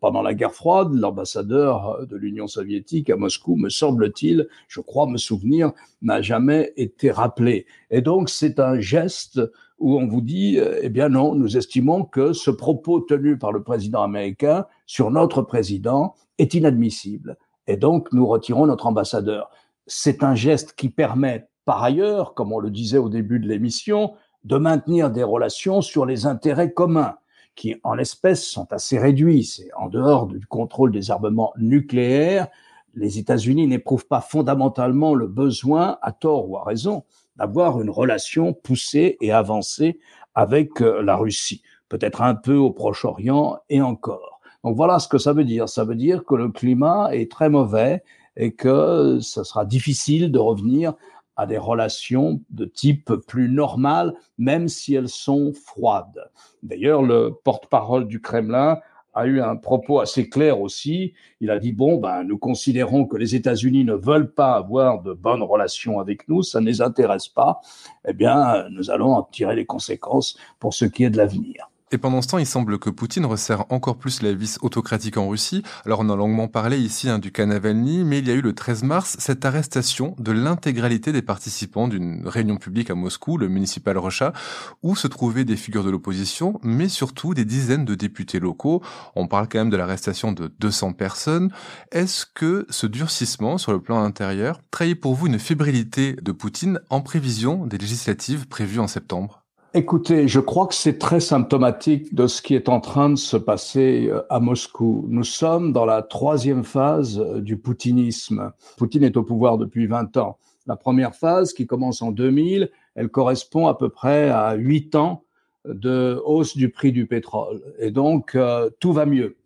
Pendant 0.00 0.22
la 0.22 0.34
guerre 0.34 0.54
froide, 0.54 0.94
l'ambassadeur 0.94 2.06
de 2.06 2.16
l'Union 2.16 2.46
soviétique 2.46 3.10
à 3.10 3.16
Moscou, 3.16 3.56
me 3.56 3.70
semble-t-il, 3.70 4.48
je 4.68 4.80
crois 4.80 5.08
me 5.08 5.16
souvenir, 5.16 5.72
n'a 6.00 6.22
jamais 6.22 6.72
été 6.76 7.10
rappelé. 7.10 7.66
Et 7.90 8.02
donc, 8.02 8.30
c'est 8.30 8.60
un 8.60 8.78
geste 8.78 9.40
où 9.78 9.98
on 9.98 10.06
vous 10.06 10.20
dit, 10.20 10.58
euh, 10.58 10.80
eh 10.82 10.88
bien 10.88 11.08
non, 11.08 11.34
nous 11.34 11.56
estimons 11.56 12.04
que 12.04 12.32
ce 12.32 12.50
propos 12.50 13.00
tenu 13.00 13.38
par 13.38 13.52
le 13.52 13.62
président 13.62 14.02
américain 14.02 14.66
sur 14.86 15.10
notre 15.10 15.42
président 15.42 16.14
est 16.38 16.54
inadmissible. 16.54 17.36
Et 17.66 17.76
donc, 17.76 18.12
nous 18.12 18.26
retirons 18.26 18.66
notre 18.66 18.86
ambassadeur. 18.86 19.50
C'est 19.86 20.22
un 20.22 20.34
geste 20.34 20.72
qui 20.72 20.88
permet, 20.88 21.48
par 21.64 21.82
ailleurs, 21.82 22.34
comme 22.34 22.52
on 22.52 22.58
le 22.58 22.70
disait 22.70 22.98
au 22.98 23.08
début 23.08 23.38
de 23.38 23.48
l'émission, 23.48 24.14
de 24.44 24.56
maintenir 24.56 25.10
des 25.10 25.22
relations 25.22 25.82
sur 25.82 26.06
les 26.06 26.26
intérêts 26.26 26.72
communs, 26.72 27.16
qui 27.54 27.76
en 27.82 27.94
l'espèce 27.94 28.44
sont 28.44 28.72
assez 28.72 28.98
réduits. 28.98 29.44
C'est 29.44 29.68
en 29.76 29.88
dehors 29.88 30.26
du 30.26 30.40
contrôle 30.46 30.92
des 30.92 31.10
armements 31.10 31.52
nucléaires. 31.58 32.48
Les 32.94 33.18
États-Unis 33.18 33.66
n'éprouvent 33.66 34.06
pas 34.06 34.20
fondamentalement 34.20 35.14
le 35.14 35.26
besoin, 35.26 35.98
à 36.02 36.12
tort 36.12 36.48
ou 36.48 36.56
à 36.56 36.64
raison, 36.64 37.04
d'avoir 37.38 37.80
une 37.80 37.90
relation 37.90 38.52
poussée 38.52 39.16
et 39.20 39.32
avancée 39.32 39.98
avec 40.34 40.82
euh, 40.82 41.02
la 41.02 41.16
Russie, 41.16 41.62
peut-être 41.88 42.22
un 42.22 42.34
peu 42.34 42.54
au 42.54 42.70
Proche-Orient 42.70 43.58
et 43.70 43.80
encore. 43.80 44.40
Donc 44.64 44.76
voilà 44.76 44.98
ce 44.98 45.08
que 45.08 45.18
ça 45.18 45.32
veut 45.32 45.44
dire. 45.44 45.68
Ça 45.68 45.84
veut 45.84 45.94
dire 45.94 46.24
que 46.24 46.34
le 46.34 46.48
climat 46.48 47.14
est 47.14 47.30
très 47.30 47.48
mauvais 47.48 48.02
et 48.36 48.52
que 48.52 49.18
ce 49.20 49.44
sera 49.44 49.64
difficile 49.64 50.30
de 50.30 50.38
revenir 50.38 50.94
à 51.36 51.46
des 51.46 51.58
relations 51.58 52.40
de 52.50 52.64
type 52.64 53.12
plus 53.28 53.48
normal, 53.48 54.14
même 54.38 54.66
si 54.66 54.94
elles 54.94 55.08
sont 55.08 55.52
froides. 55.52 56.28
D'ailleurs, 56.64 57.02
le 57.02 57.30
porte-parole 57.44 58.08
du 58.08 58.20
Kremlin 58.20 58.80
a 59.18 59.26
eu 59.26 59.40
un 59.40 59.56
propos 59.56 59.98
assez 59.98 60.28
clair 60.28 60.60
aussi. 60.60 61.12
Il 61.40 61.50
a 61.50 61.58
dit 61.58 61.72
bon, 61.72 61.98
ben, 61.98 62.22
nous 62.22 62.38
considérons 62.38 63.04
que 63.04 63.16
les 63.16 63.34
États-Unis 63.34 63.84
ne 63.84 63.94
veulent 63.94 64.32
pas 64.32 64.54
avoir 64.54 65.02
de 65.02 65.12
bonnes 65.12 65.42
relations 65.42 65.98
avec 65.98 66.28
nous, 66.28 66.42
ça 66.42 66.60
ne 66.60 66.66
les 66.66 66.80
intéresse 66.80 67.26
pas. 67.26 67.60
Eh 68.06 68.12
bien, 68.12 68.68
nous 68.70 68.90
allons 68.90 69.14
en 69.14 69.24
tirer 69.24 69.56
les 69.56 69.66
conséquences 69.66 70.38
pour 70.60 70.72
ce 70.72 70.84
qui 70.84 71.02
est 71.02 71.10
de 71.10 71.16
l'avenir. 71.16 71.68
Et 71.90 71.96
pendant 71.96 72.20
ce 72.20 72.28
temps, 72.28 72.38
il 72.38 72.46
semble 72.46 72.78
que 72.78 72.90
Poutine 72.90 73.24
resserre 73.24 73.64
encore 73.70 73.96
plus 73.96 74.20
la 74.20 74.34
vis 74.34 74.58
autocratique 74.60 75.16
en 75.16 75.26
Russie. 75.26 75.62
Alors 75.86 76.00
on 76.00 76.10
a 76.10 76.16
longuement 76.16 76.46
parlé 76.46 76.78
ici 76.78 77.08
hein, 77.08 77.18
du 77.18 77.32
cas 77.32 77.46
Navalny, 77.46 78.04
mais 78.04 78.18
il 78.18 78.28
y 78.28 78.30
a 78.30 78.34
eu 78.34 78.42
le 78.42 78.54
13 78.54 78.82
mars 78.82 79.16
cette 79.18 79.46
arrestation 79.46 80.14
de 80.18 80.32
l'intégralité 80.32 81.12
des 81.12 81.22
participants 81.22 81.88
d'une 81.88 82.28
réunion 82.28 82.56
publique 82.56 82.90
à 82.90 82.94
Moscou, 82.94 83.38
le 83.38 83.48
municipal 83.48 83.96
Rocha, 83.96 84.34
où 84.82 84.96
se 84.96 85.06
trouvaient 85.06 85.46
des 85.46 85.56
figures 85.56 85.82
de 85.82 85.90
l'opposition, 85.90 86.60
mais 86.62 86.90
surtout 86.90 87.32
des 87.32 87.46
dizaines 87.46 87.86
de 87.86 87.94
députés 87.94 88.38
locaux. 88.38 88.82
On 89.16 89.26
parle 89.26 89.48
quand 89.48 89.58
même 89.58 89.70
de 89.70 89.76
l'arrestation 89.78 90.32
de 90.32 90.52
200 90.58 90.92
personnes. 90.92 91.50
Est-ce 91.90 92.26
que 92.26 92.66
ce 92.68 92.86
durcissement 92.86 93.56
sur 93.56 93.72
le 93.72 93.80
plan 93.80 94.02
intérieur 94.02 94.60
trahit 94.70 95.00
pour 95.00 95.14
vous 95.14 95.26
une 95.26 95.38
fébrilité 95.38 96.16
de 96.20 96.32
Poutine 96.32 96.80
en 96.90 97.00
prévision 97.00 97.64
des 97.66 97.78
législatives 97.78 98.46
prévues 98.46 98.80
en 98.80 98.88
septembre? 98.88 99.37
Écoutez, 99.74 100.28
je 100.28 100.40
crois 100.40 100.66
que 100.66 100.74
c'est 100.74 100.98
très 100.98 101.20
symptomatique 101.20 102.14
de 102.14 102.26
ce 102.26 102.40
qui 102.40 102.54
est 102.54 102.70
en 102.70 102.80
train 102.80 103.10
de 103.10 103.16
se 103.16 103.36
passer 103.36 104.08
euh, 104.08 104.22
à 104.30 104.40
Moscou. 104.40 105.04
Nous 105.10 105.24
sommes 105.24 105.74
dans 105.74 105.84
la 105.84 106.00
troisième 106.00 106.64
phase 106.64 107.20
euh, 107.20 107.42
du 107.42 107.58
poutinisme. 107.58 108.50
Poutine 108.78 109.04
est 109.04 109.18
au 109.18 109.22
pouvoir 109.22 109.58
depuis 109.58 109.86
20 109.86 110.16
ans. 110.16 110.38
La 110.66 110.76
première 110.76 111.14
phase, 111.14 111.52
qui 111.52 111.66
commence 111.66 112.00
en 112.00 112.12
2000, 112.12 112.70
elle 112.94 113.10
correspond 113.10 113.66
à 113.66 113.74
peu 113.74 113.90
près 113.90 114.30
à 114.30 114.54
8 114.54 114.94
ans 114.94 115.24
de 115.66 116.18
hausse 116.24 116.56
du 116.56 116.70
prix 116.70 116.90
du 116.90 117.06
pétrole. 117.06 117.60
Et 117.78 117.90
donc, 117.90 118.36
euh, 118.36 118.70
tout 118.80 118.94
va 118.94 119.04
mieux. 119.04 119.36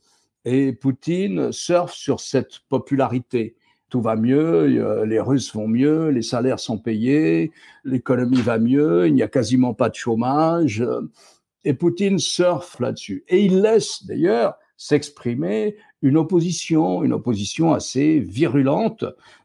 Et 0.44 0.72
Poutine 0.72 1.50
surfe 1.50 1.94
sur 1.94 2.20
cette 2.20 2.60
popularité 2.68 3.56
tout 3.92 4.00
va 4.00 4.16
mieux, 4.16 5.04
les 5.04 5.20
Russes 5.20 5.54
vont 5.54 5.68
mieux, 5.68 6.08
les 6.08 6.22
salaires 6.22 6.58
sont 6.58 6.78
payés, 6.78 7.52
l'économie 7.84 8.40
va 8.40 8.58
mieux, 8.58 9.06
il 9.06 9.12
n'y 9.12 9.22
a 9.22 9.28
quasiment 9.28 9.74
pas 9.74 9.90
de 9.90 9.94
chômage. 9.94 10.82
Et 11.64 11.74
Poutine 11.74 12.18
surfe 12.18 12.80
là-dessus. 12.80 13.22
Et 13.28 13.44
il 13.44 13.60
laisse 13.60 14.06
d'ailleurs 14.06 14.54
s'exprimer 14.78 15.76
une 16.00 16.16
opposition, 16.16 17.04
une 17.04 17.12
opposition 17.12 17.74
assez 17.74 18.18
virulente 18.18 19.04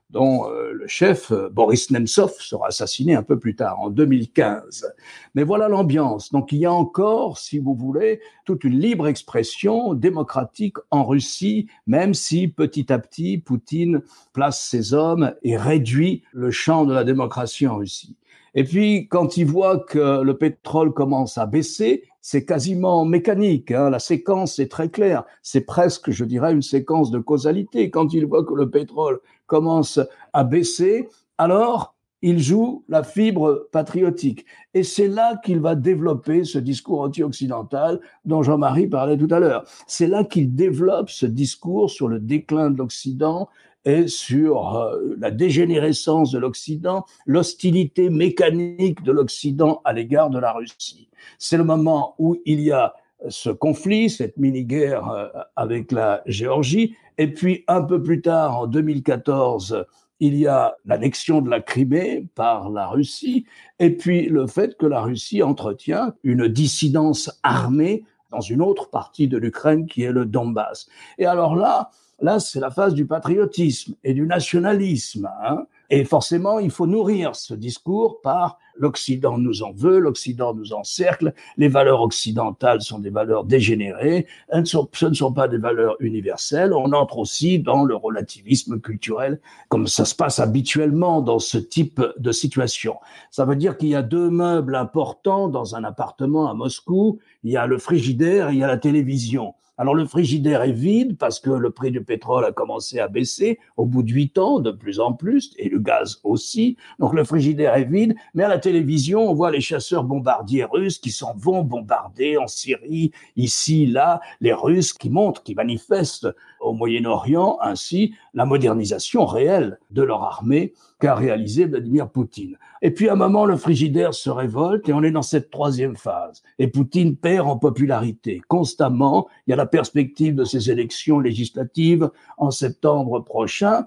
dont 0.09 0.49
euh, 0.49 0.71
le 0.71 0.87
chef 0.87 1.31
euh, 1.31 1.49
Boris 1.49 1.91
Nemtsov 1.91 2.33
sera 2.39 2.67
assassiné 2.67 3.15
un 3.15 3.23
peu 3.23 3.37
plus 3.37 3.55
tard, 3.55 3.79
en 3.79 3.89
2015. 3.89 4.93
Mais 5.35 5.43
voilà 5.43 5.67
l'ambiance. 5.67 6.31
Donc 6.31 6.51
il 6.51 6.59
y 6.59 6.65
a 6.65 6.71
encore, 6.71 7.37
si 7.37 7.59
vous 7.59 7.75
voulez, 7.75 8.21
toute 8.45 8.63
une 8.63 8.79
libre 8.79 9.07
expression 9.07 9.93
démocratique 9.93 10.77
en 10.91 11.03
Russie, 11.03 11.67
même 11.87 12.13
si 12.13 12.47
petit 12.47 12.91
à 12.91 12.99
petit 12.99 13.37
Poutine 13.37 14.01
place 14.33 14.61
ses 14.61 14.93
hommes 14.93 15.33
et 15.43 15.57
réduit 15.57 16.23
le 16.31 16.51
champ 16.51 16.85
de 16.85 16.93
la 16.93 17.03
démocratie 17.03 17.67
en 17.67 17.77
Russie. 17.77 18.15
Et 18.55 18.63
puis, 18.63 19.07
quand 19.07 19.37
il 19.37 19.45
voit 19.45 19.77
que 19.77 20.23
le 20.23 20.37
pétrole 20.37 20.91
commence 20.91 21.37
à 21.37 21.45
baisser, 21.45 22.05
c'est 22.21 22.43
quasiment 22.43 23.05
mécanique. 23.05 23.71
Hein. 23.71 23.89
La 23.89 23.99
séquence 23.99 24.59
est 24.59 24.69
très 24.69 24.89
claire. 24.89 25.25
C'est 25.43 25.61
presque, 25.61 26.11
je 26.11 26.25
dirais, 26.25 26.53
une 26.53 26.61
séquence 26.61 27.11
de 27.11 27.19
causalité. 27.19 27.89
Quand 27.89 28.13
il 28.13 28.25
voit 28.25 28.43
que 28.43 28.53
le 28.53 28.69
pétrole 28.69 29.19
commence 29.47 29.99
à 30.33 30.43
baisser, 30.43 31.09
alors 31.37 31.95
il 32.21 32.39
joue 32.39 32.83
la 32.89 33.03
fibre 33.03 33.67
patriotique. 33.71 34.45
Et 34.73 34.83
c'est 34.83 35.07
là 35.07 35.39
qu'il 35.43 35.59
va 35.59 35.75
développer 35.75 36.43
ce 36.43 36.57
discours 36.57 37.01
anti-occidental 37.01 37.99
dont 38.25 38.43
Jean-Marie 38.43 38.87
parlait 38.87 39.17
tout 39.17 39.27
à 39.31 39.39
l'heure. 39.39 39.65
C'est 39.85 40.07
là 40.07 40.23
qu'il 40.23 40.55
développe 40.55 41.09
ce 41.09 41.25
discours 41.25 41.89
sur 41.89 42.07
le 42.07 42.19
déclin 42.19 42.71
de 42.71 42.77
l'Occident 42.77 43.49
et 43.85 44.07
sur 44.07 44.75
euh, 44.75 45.15
la 45.19 45.31
dégénérescence 45.31 46.31
de 46.31 46.39
l'Occident, 46.39 47.05
l'hostilité 47.25 48.09
mécanique 48.09 49.03
de 49.03 49.11
l'Occident 49.11 49.81
à 49.85 49.93
l'égard 49.93 50.29
de 50.29 50.39
la 50.39 50.51
Russie. 50.51 51.09
C'est 51.37 51.57
le 51.57 51.63
moment 51.63 52.15
où 52.17 52.37
il 52.45 52.59
y 52.61 52.71
a 52.71 52.93
ce 53.29 53.49
conflit, 53.49 54.09
cette 54.09 54.37
mini-guerre 54.37 55.09
euh, 55.09 55.27
avec 55.55 55.91
la 55.91 56.21
Géorgie, 56.25 56.95
et 57.17 57.27
puis 57.33 57.63
un 57.67 57.81
peu 57.81 58.01
plus 58.01 58.21
tard, 58.21 58.59
en 58.59 58.67
2014, 58.67 59.85
il 60.19 60.35
y 60.35 60.47
a 60.47 60.75
l'annexion 60.85 61.41
de 61.41 61.49
la 61.49 61.61
Crimée 61.61 62.25
par 62.35 62.69
la 62.69 62.87
Russie, 62.87 63.45
et 63.79 63.91
puis 63.91 64.27
le 64.27 64.47
fait 64.47 64.77
que 64.77 64.85
la 64.85 65.01
Russie 65.01 65.43
entretient 65.43 66.13
une 66.23 66.47
dissidence 66.47 67.31
armée 67.43 68.03
dans 68.31 68.41
une 68.41 68.61
autre 68.61 68.89
partie 68.89 69.27
de 69.27 69.37
l'Ukraine 69.37 69.85
qui 69.85 70.03
est 70.03 70.11
le 70.11 70.25
Donbass. 70.25 70.87
Et 71.17 71.25
alors 71.25 71.55
là, 71.55 71.91
là, 72.19 72.39
c'est 72.39 72.59
la 72.59 72.71
phase 72.71 72.93
du 72.93 73.05
patriotisme 73.05 73.95
et 74.03 74.13
du 74.13 74.25
nationalisme. 74.25 75.29
Hein 75.43 75.65
et 75.89 76.03
forcément, 76.03 76.59
il 76.59 76.71
faut 76.71 76.87
nourrir 76.87 77.35
ce 77.35 77.53
discours 77.53 78.21
par 78.21 78.59
l'Occident 78.79 79.37
nous 79.37 79.63
en 79.63 79.71
veut, 79.71 79.99
l'Occident 79.99 80.53
nous 80.53 80.73
encercle, 80.73 81.33
les 81.57 81.67
valeurs 81.67 82.01
occidentales 82.01 82.81
sont 82.81 82.99
des 82.99 83.09
valeurs 83.09 83.43
dégénérées, 83.43 84.27
ce 84.51 85.05
ne 85.05 85.13
sont 85.13 85.33
pas 85.33 85.47
des 85.47 85.57
valeurs 85.57 85.95
universelles. 85.99 86.73
On 86.73 86.91
entre 86.93 87.17
aussi 87.17 87.59
dans 87.59 87.83
le 87.83 87.95
relativisme 87.95 88.79
culturel, 88.79 89.39
comme 89.69 89.87
ça 89.87 90.05
se 90.05 90.15
passe 90.15 90.39
habituellement 90.39 91.21
dans 91.21 91.39
ce 91.39 91.57
type 91.57 92.01
de 92.17 92.31
situation. 92.31 92.95
Ça 93.31 93.45
veut 93.45 93.55
dire 93.55 93.77
qu'il 93.77 93.89
y 93.89 93.95
a 93.95 94.01
deux 94.01 94.29
meubles 94.29 94.75
importants 94.75 95.47
dans 95.47 95.75
un 95.75 95.83
appartement 95.83 96.49
à 96.49 96.53
Moscou. 96.53 97.19
Il 97.43 97.51
y 97.51 97.57
a 97.57 97.67
le 97.67 97.77
frigidaire 97.77 98.49
et 98.49 98.53
il 98.53 98.59
y 98.59 98.63
a 98.63 98.67
la 98.67 98.77
télévision. 98.77 99.53
Alors 99.77 99.93
le 99.93 100.05
frigidaire 100.05 100.63
est 100.63 100.71
vide 100.71 101.17
parce 101.17 101.39
que 101.39 101.51
le 101.51 101.69
prix 101.69 101.91
du 101.91 102.03
pétrole 102.03 102.45
a 102.45 102.51
commencé 102.51 102.99
à 102.99 103.07
baisser 103.07 103.59
au 103.77 103.85
bout 103.85 104.01
de 104.01 104.11
huit 104.11 104.37
ans 104.37 104.59
de 104.59 104.71
plus 104.71 104.99
en 104.99 105.13
plus 105.13 105.53
et 105.57 105.69
le 105.69 105.79
gaz 105.79 106.19
aussi. 106.23 106.77
Donc 106.99 107.13
le 107.13 107.23
frigidaire 107.23 107.75
est 107.75 107.85
vide, 107.85 108.15
mais 108.33 108.43
à 108.43 108.47
la 108.47 108.57
télévision 108.57 109.29
on 109.29 109.33
voit 109.33 109.51
les 109.51 109.61
chasseurs 109.61 110.03
bombardiers 110.03 110.65
russes 110.65 110.97
qui 110.97 111.11
s'en 111.11 111.35
vont 111.35 111.61
bombarder 111.61 112.37
en 112.37 112.47
Syrie, 112.47 113.11
ici, 113.35 113.85
là, 113.85 114.19
les 114.41 114.53
Russes 114.53 114.93
qui 114.93 115.09
montrent, 115.09 115.43
qui 115.43 115.55
manifestent 115.55 116.27
au 116.59 116.73
Moyen-Orient 116.73 117.57
ainsi 117.61 118.13
la 118.33 118.45
modernisation 118.45 119.25
réelle 119.25 119.79
de 119.91 120.01
leur 120.01 120.23
armée 120.23 120.73
qu'a 120.99 121.15
réalisé 121.15 121.65
Vladimir 121.65 122.09
Poutine. 122.09 122.57
Et 122.81 122.91
puis 122.91 123.09
à 123.09 123.13
un 123.13 123.15
moment, 123.15 123.45
le 123.45 123.57
frigidaire 123.57 124.13
se 124.13 124.29
révolte 124.29 124.89
et 124.89 124.93
on 124.93 125.03
est 125.03 125.11
dans 125.11 125.21
cette 125.21 125.49
troisième 125.49 125.95
phase. 125.95 126.43
Et 126.59 126.67
Poutine 126.67 127.15
perd 127.15 127.47
en 127.47 127.57
popularité 127.57 128.41
constamment. 128.47 129.27
Il 129.45 129.51
y 129.51 129.53
a 129.53 129.57
la 129.57 129.65
perspective 129.65 130.35
de 130.35 130.43
ces 130.43 130.71
élections 130.71 131.19
législatives 131.19 132.09
en 132.37 132.51
septembre 132.51 133.19
prochain. 133.19 133.85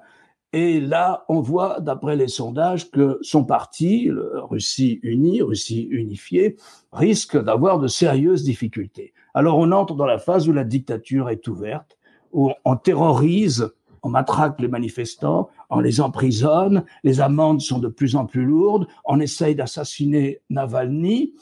Et 0.53 0.81
là, 0.81 1.25
on 1.29 1.41
voit, 1.41 1.79
d'après 1.79 2.17
les 2.17 2.27
sondages, 2.27 2.91
que 2.91 3.19
son 3.23 3.45
parti, 3.45 4.11
Russie 4.11 4.99
unie, 5.05 5.43
Russie 5.43 5.87
unifiée, 5.91 6.57
risque 6.93 7.41
d'avoir 7.41 7.79
de 7.79 7.87
sérieuses 7.87 8.43
difficultés. 8.43 9.13
Alors 9.33 9.59
on 9.59 9.71
entre 9.71 9.95
dans 9.95 10.07
la 10.07 10.19
phase 10.19 10.49
où 10.49 10.53
la 10.53 10.65
dictature 10.65 11.31
est 11.31 11.47
ouverte, 11.47 11.97
où 12.33 12.51
on 12.65 12.77
terrorise 12.77 13.71
on 14.03 14.09
matraque 14.09 14.61
les 14.61 14.69
manifestants, 14.69 15.51
on 15.69 15.81
les 15.81 16.01
emprisonne, 16.01 16.85
les 17.05 17.21
amendes 17.21 17.61
sont 17.61 17.79
de 17.79 17.89
plus 17.89 18.17
en 18.17 18.27
plus 18.27 18.45
lourdes, 18.45 18.87
on 19.05 19.21
essaye 19.21 19.55
d'assassiner 19.55 20.41
Navalny, 20.49 21.35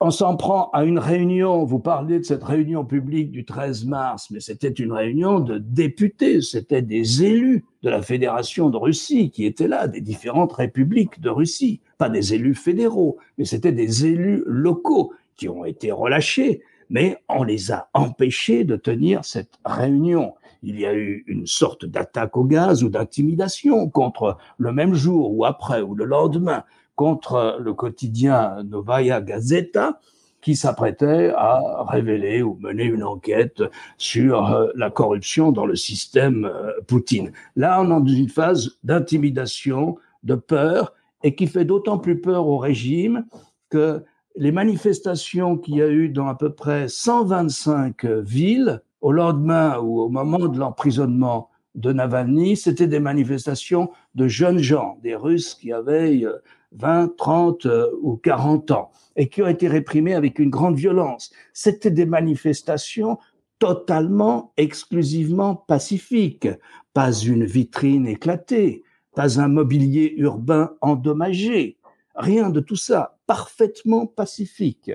on 0.00 0.10
s'en 0.10 0.36
prend 0.36 0.70
à 0.72 0.84
une 0.84 0.98
réunion, 0.98 1.64
vous 1.64 1.78
parlez 1.78 2.18
de 2.18 2.24
cette 2.24 2.44
réunion 2.44 2.84
publique 2.84 3.30
du 3.30 3.44
13 3.44 3.86
mars, 3.86 4.28
mais 4.30 4.40
c'était 4.40 4.68
une 4.68 4.92
réunion 4.92 5.40
de 5.40 5.58
députés, 5.58 6.40
c'était 6.40 6.82
des 6.82 7.24
élus 7.24 7.64
de 7.82 7.90
la 7.90 8.02
Fédération 8.02 8.70
de 8.70 8.76
Russie 8.76 9.30
qui 9.30 9.46
étaient 9.46 9.68
là, 9.68 9.88
des 9.88 10.00
différentes 10.00 10.52
républiques 10.52 11.20
de 11.20 11.30
Russie, 11.30 11.80
pas 11.96 12.08
des 12.08 12.34
élus 12.34 12.54
fédéraux, 12.54 13.18
mais 13.38 13.44
c'était 13.44 13.72
des 13.72 14.06
élus 14.06 14.42
locaux 14.46 15.12
qui 15.36 15.48
ont 15.48 15.64
été 15.64 15.90
relâchés, 15.90 16.62
mais 16.90 17.18
on 17.28 17.42
les 17.42 17.72
a 17.72 17.88
empêchés 17.94 18.64
de 18.64 18.76
tenir 18.76 19.24
cette 19.24 19.58
réunion 19.64 20.34
il 20.64 20.80
y 20.80 20.86
a 20.86 20.94
eu 20.94 21.24
une 21.26 21.46
sorte 21.46 21.84
d'attaque 21.84 22.36
au 22.36 22.44
gaz 22.44 22.82
ou 22.82 22.88
d'intimidation 22.88 23.88
contre 23.90 24.38
le 24.56 24.72
même 24.72 24.94
jour 24.94 25.32
ou 25.32 25.44
après 25.44 25.82
ou 25.82 25.94
le 25.94 26.06
lendemain 26.06 26.64
contre 26.96 27.58
le 27.60 27.74
quotidien 27.74 28.62
Novaya 28.64 29.20
Gazeta 29.20 30.00
qui 30.40 30.56
s'apprêtait 30.56 31.32
à 31.34 31.84
révéler 31.88 32.42
ou 32.42 32.58
mener 32.60 32.84
une 32.84 33.02
enquête 33.02 33.62
sur 33.96 34.52
euh, 34.52 34.68
la 34.74 34.90
corruption 34.90 35.52
dans 35.52 35.64
le 35.64 35.74
système 35.74 36.44
euh, 36.44 36.72
Poutine. 36.86 37.32
Là, 37.56 37.80
on 37.80 37.84
est 37.84 37.88
dans 37.88 38.06
une 38.06 38.28
phase 38.28 38.76
d'intimidation, 38.84 39.96
de 40.22 40.34
peur, 40.34 40.92
et 41.22 41.34
qui 41.34 41.46
fait 41.46 41.64
d'autant 41.64 41.96
plus 41.96 42.20
peur 42.20 42.46
au 42.46 42.58
régime 42.58 43.24
que 43.70 44.04
les 44.36 44.52
manifestations 44.52 45.56
qu'il 45.56 45.76
y 45.76 45.82
a 45.82 45.88
eu 45.88 46.08
dans 46.08 46.26
à 46.26 46.34
peu 46.34 46.52
près 46.52 46.88
125 46.88 48.04
villes 48.04 48.82
au 49.00 49.12
lendemain 49.12 49.78
ou 49.78 50.00
au 50.00 50.08
moment 50.08 50.48
de 50.48 50.58
l'emprisonnement 50.58 51.50
de 51.74 51.92
Navalny, 51.92 52.56
c'était 52.56 52.86
des 52.86 53.00
manifestations 53.00 53.90
de 54.14 54.28
jeunes 54.28 54.58
gens, 54.58 54.98
des 55.02 55.14
Russes 55.14 55.54
qui 55.54 55.72
avaient 55.72 56.24
20, 56.72 57.04
euh, 57.04 57.14
30 57.16 57.66
euh, 57.66 57.90
ou 58.02 58.16
40 58.16 58.70
ans 58.70 58.90
et 59.16 59.28
qui 59.28 59.42
ont 59.42 59.48
été 59.48 59.68
réprimés 59.68 60.14
avec 60.14 60.38
une 60.38 60.50
grande 60.50 60.76
violence. 60.76 61.32
C'était 61.52 61.90
des 61.90 62.06
manifestations 62.06 63.18
totalement, 63.58 64.52
exclusivement 64.56 65.54
pacifiques. 65.54 66.48
Pas 66.92 67.12
une 67.12 67.44
vitrine 67.44 68.06
éclatée, 68.06 68.82
pas 69.14 69.40
un 69.40 69.48
mobilier 69.48 70.14
urbain 70.16 70.72
endommagé, 70.80 71.78
rien 72.14 72.50
de 72.50 72.60
tout 72.60 72.76
ça, 72.76 73.18
parfaitement 73.26 74.06
pacifique. 74.06 74.92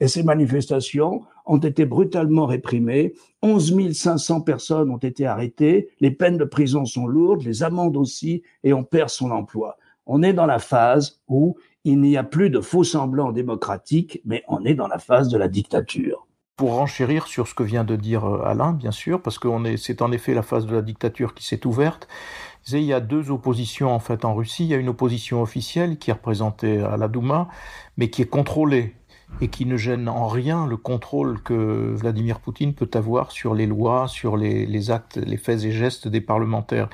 Et 0.00 0.08
ces 0.08 0.22
manifestations 0.22 1.22
ont 1.46 1.58
été 1.58 1.86
brutalement 1.86 2.46
réprimées. 2.46 3.14
11 3.42 3.92
500 3.92 4.42
personnes 4.42 4.90
ont 4.90 4.98
été 4.98 5.26
arrêtées. 5.26 5.88
Les 6.00 6.10
peines 6.10 6.36
de 6.36 6.44
prison 6.44 6.84
sont 6.84 7.06
lourdes, 7.06 7.42
les 7.42 7.62
amendes 7.62 7.96
aussi, 7.96 8.42
et 8.62 8.72
on 8.72 8.84
perd 8.84 9.08
son 9.08 9.30
emploi. 9.30 9.78
On 10.06 10.22
est 10.22 10.34
dans 10.34 10.46
la 10.46 10.58
phase 10.58 11.20
où 11.28 11.56
il 11.84 12.00
n'y 12.00 12.16
a 12.16 12.24
plus 12.24 12.50
de 12.50 12.60
faux 12.60 12.84
semblants 12.84 13.32
démocratiques, 13.32 14.20
mais 14.24 14.42
on 14.48 14.64
est 14.64 14.74
dans 14.74 14.88
la 14.88 14.98
phase 14.98 15.28
de 15.28 15.38
la 15.38 15.48
dictature. 15.48 16.26
Pour 16.56 16.74
renchérir 16.74 17.26
sur 17.26 17.48
ce 17.48 17.54
que 17.54 17.62
vient 17.62 17.84
de 17.84 17.96
dire 17.96 18.24
euh, 18.24 18.42
Alain, 18.44 18.72
bien 18.72 18.90
sûr, 18.90 19.20
parce 19.20 19.38
que 19.38 19.48
c'est 19.76 20.00
en 20.00 20.10
effet 20.10 20.32
la 20.32 20.42
phase 20.42 20.66
de 20.66 20.74
la 20.74 20.82
dictature 20.82 21.34
qui 21.34 21.44
s'est 21.44 21.66
ouverte. 21.66 22.08
Il 22.72 22.82
y 22.82 22.92
a 22.92 23.00
deux 23.00 23.30
oppositions 23.30 23.94
en 23.94 24.00
fait 24.00 24.24
en 24.24 24.34
Russie. 24.34 24.64
Il 24.64 24.70
y 24.70 24.74
a 24.74 24.78
une 24.78 24.88
opposition 24.88 25.40
officielle 25.40 25.98
qui 25.98 26.10
est 26.10 26.14
représentée 26.14 26.80
à 26.80 26.96
la 26.96 27.08
Douma, 27.08 27.48
mais 27.96 28.10
qui 28.10 28.22
est 28.22 28.28
contrôlée 28.28 28.94
et 29.40 29.48
qui 29.48 29.66
ne 29.66 29.76
gêne 29.76 30.08
en 30.08 30.28
rien 30.28 30.66
le 30.66 30.76
contrôle 30.76 31.42
que 31.42 31.92
Vladimir 31.94 32.40
Poutine 32.40 32.74
peut 32.74 32.90
avoir 32.94 33.32
sur 33.32 33.54
les 33.54 33.66
lois, 33.66 34.08
sur 34.08 34.36
les, 34.36 34.90
actes, 34.90 35.16
les 35.16 35.36
faits 35.36 35.64
et 35.64 35.72
gestes 35.72 36.08
des 36.08 36.20
parlementaires. 36.20 36.88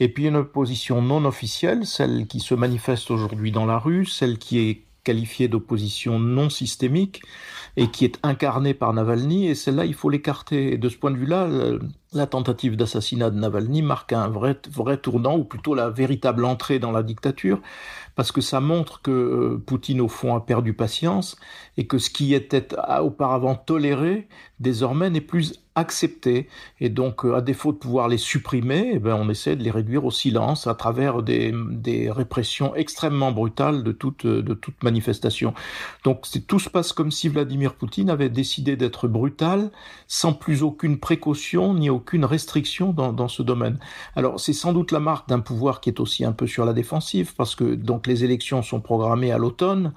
Et 0.00 0.08
puis 0.08 0.26
une 0.26 0.36
opposition 0.36 1.02
non 1.02 1.24
officielle, 1.24 1.86
celle 1.86 2.26
qui 2.26 2.40
se 2.40 2.54
manifeste 2.54 3.10
aujourd'hui 3.10 3.52
dans 3.52 3.66
la 3.66 3.78
rue, 3.78 4.06
celle 4.06 4.38
qui 4.38 4.58
est 4.58 4.82
qualifiée 5.04 5.48
d'opposition 5.48 6.18
non 6.18 6.50
systémique 6.50 7.22
et 7.76 7.88
qui 7.88 8.04
est 8.04 8.18
incarnée 8.22 8.74
par 8.74 8.92
Navalny, 8.92 9.48
et 9.48 9.54
celle-là, 9.54 9.84
il 9.84 9.94
faut 9.94 10.08
l'écarter. 10.08 10.74
Et 10.74 10.78
de 10.78 10.88
ce 10.88 10.96
point 10.96 11.10
de 11.10 11.16
vue-là, 11.16 11.48
la 12.12 12.26
tentative 12.26 12.76
d'assassinat 12.76 13.30
de 13.30 13.38
Navalny 13.38 13.82
marque 13.82 14.12
un 14.12 14.28
vrai, 14.28 14.56
vrai 14.70 14.96
tournant, 14.96 15.36
ou 15.36 15.44
plutôt 15.44 15.74
la 15.74 15.90
véritable 15.90 16.44
entrée 16.44 16.78
dans 16.78 16.92
la 16.92 17.02
dictature, 17.02 17.60
parce 18.14 18.32
que 18.32 18.40
ça 18.40 18.60
montre 18.60 19.02
que 19.02 19.10
euh, 19.10 19.62
Poutine, 19.64 20.00
au 20.00 20.08
fond, 20.08 20.34
a 20.34 20.40
perdu 20.40 20.72
patience 20.72 21.36
et 21.76 21.86
que 21.86 21.98
ce 21.98 22.10
qui 22.10 22.34
était 22.34 22.68
auparavant 23.00 23.54
toléré, 23.54 24.28
désormais 24.60 25.10
n'est 25.10 25.20
plus 25.20 25.60
accepté. 25.74 26.48
Et 26.80 26.88
donc, 26.88 27.24
euh, 27.24 27.34
à 27.34 27.40
défaut 27.40 27.72
de 27.72 27.78
pouvoir 27.78 28.06
les 28.08 28.18
supprimer, 28.18 28.92
eh 28.94 28.98
ben, 29.00 29.16
on 29.20 29.28
essaie 29.28 29.56
de 29.56 29.62
les 29.64 29.72
réduire 29.72 30.04
au 30.04 30.12
silence 30.12 30.68
à 30.68 30.74
travers 30.74 31.22
des, 31.22 31.52
des 31.70 32.10
répressions 32.10 32.76
extrêmement 32.76 33.32
brutales 33.32 33.82
de 33.82 33.90
toute, 33.90 34.26
de 34.26 34.54
toute 34.54 34.82
manifestation. 34.84 35.52
Donc, 36.04 36.26
tout 36.46 36.60
se 36.60 36.70
passe 36.70 36.92
comme 36.92 37.10
si 37.10 37.28
Vladimir 37.28 37.74
Poutine 37.74 38.10
avait 38.10 38.28
décidé 38.28 38.76
d'être 38.76 39.08
brutal, 39.08 39.70
sans 40.06 40.32
plus 40.32 40.62
aucune 40.62 40.98
précaution 40.98 41.74
ni 41.74 41.90
aucune 41.90 42.24
restriction 42.24 42.92
dans, 42.92 43.12
dans 43.12 43.28
ce 43.28 43.42
domaine. 43.42 43.78
Alors 44.14 44.40
c'est 44.40 44.52
sans 44.52 44.72
doute 44.72 44.92
la 44.92 45.00
marque 45.00 45.28
d'un 45.28 45.40
pouvoir 45.40 45.80
qui 45.80 45.88
est 45.90 46.00
aussi 46.00 46.24
un 46.24 46.32
peu 46.32 46.46
sur 46.46 46.64
la 46.64 46.72
défensive, 46.72 47.34
parce 47.34 47.54
que 47.54 47.74
donc 47.74 48.03
les 48.06 48.24
élections 48.24 48.62
sont 48.62 48.80
programmées 48.80 49.32
à 49.32 49.38
l'automne. 49.38 49.92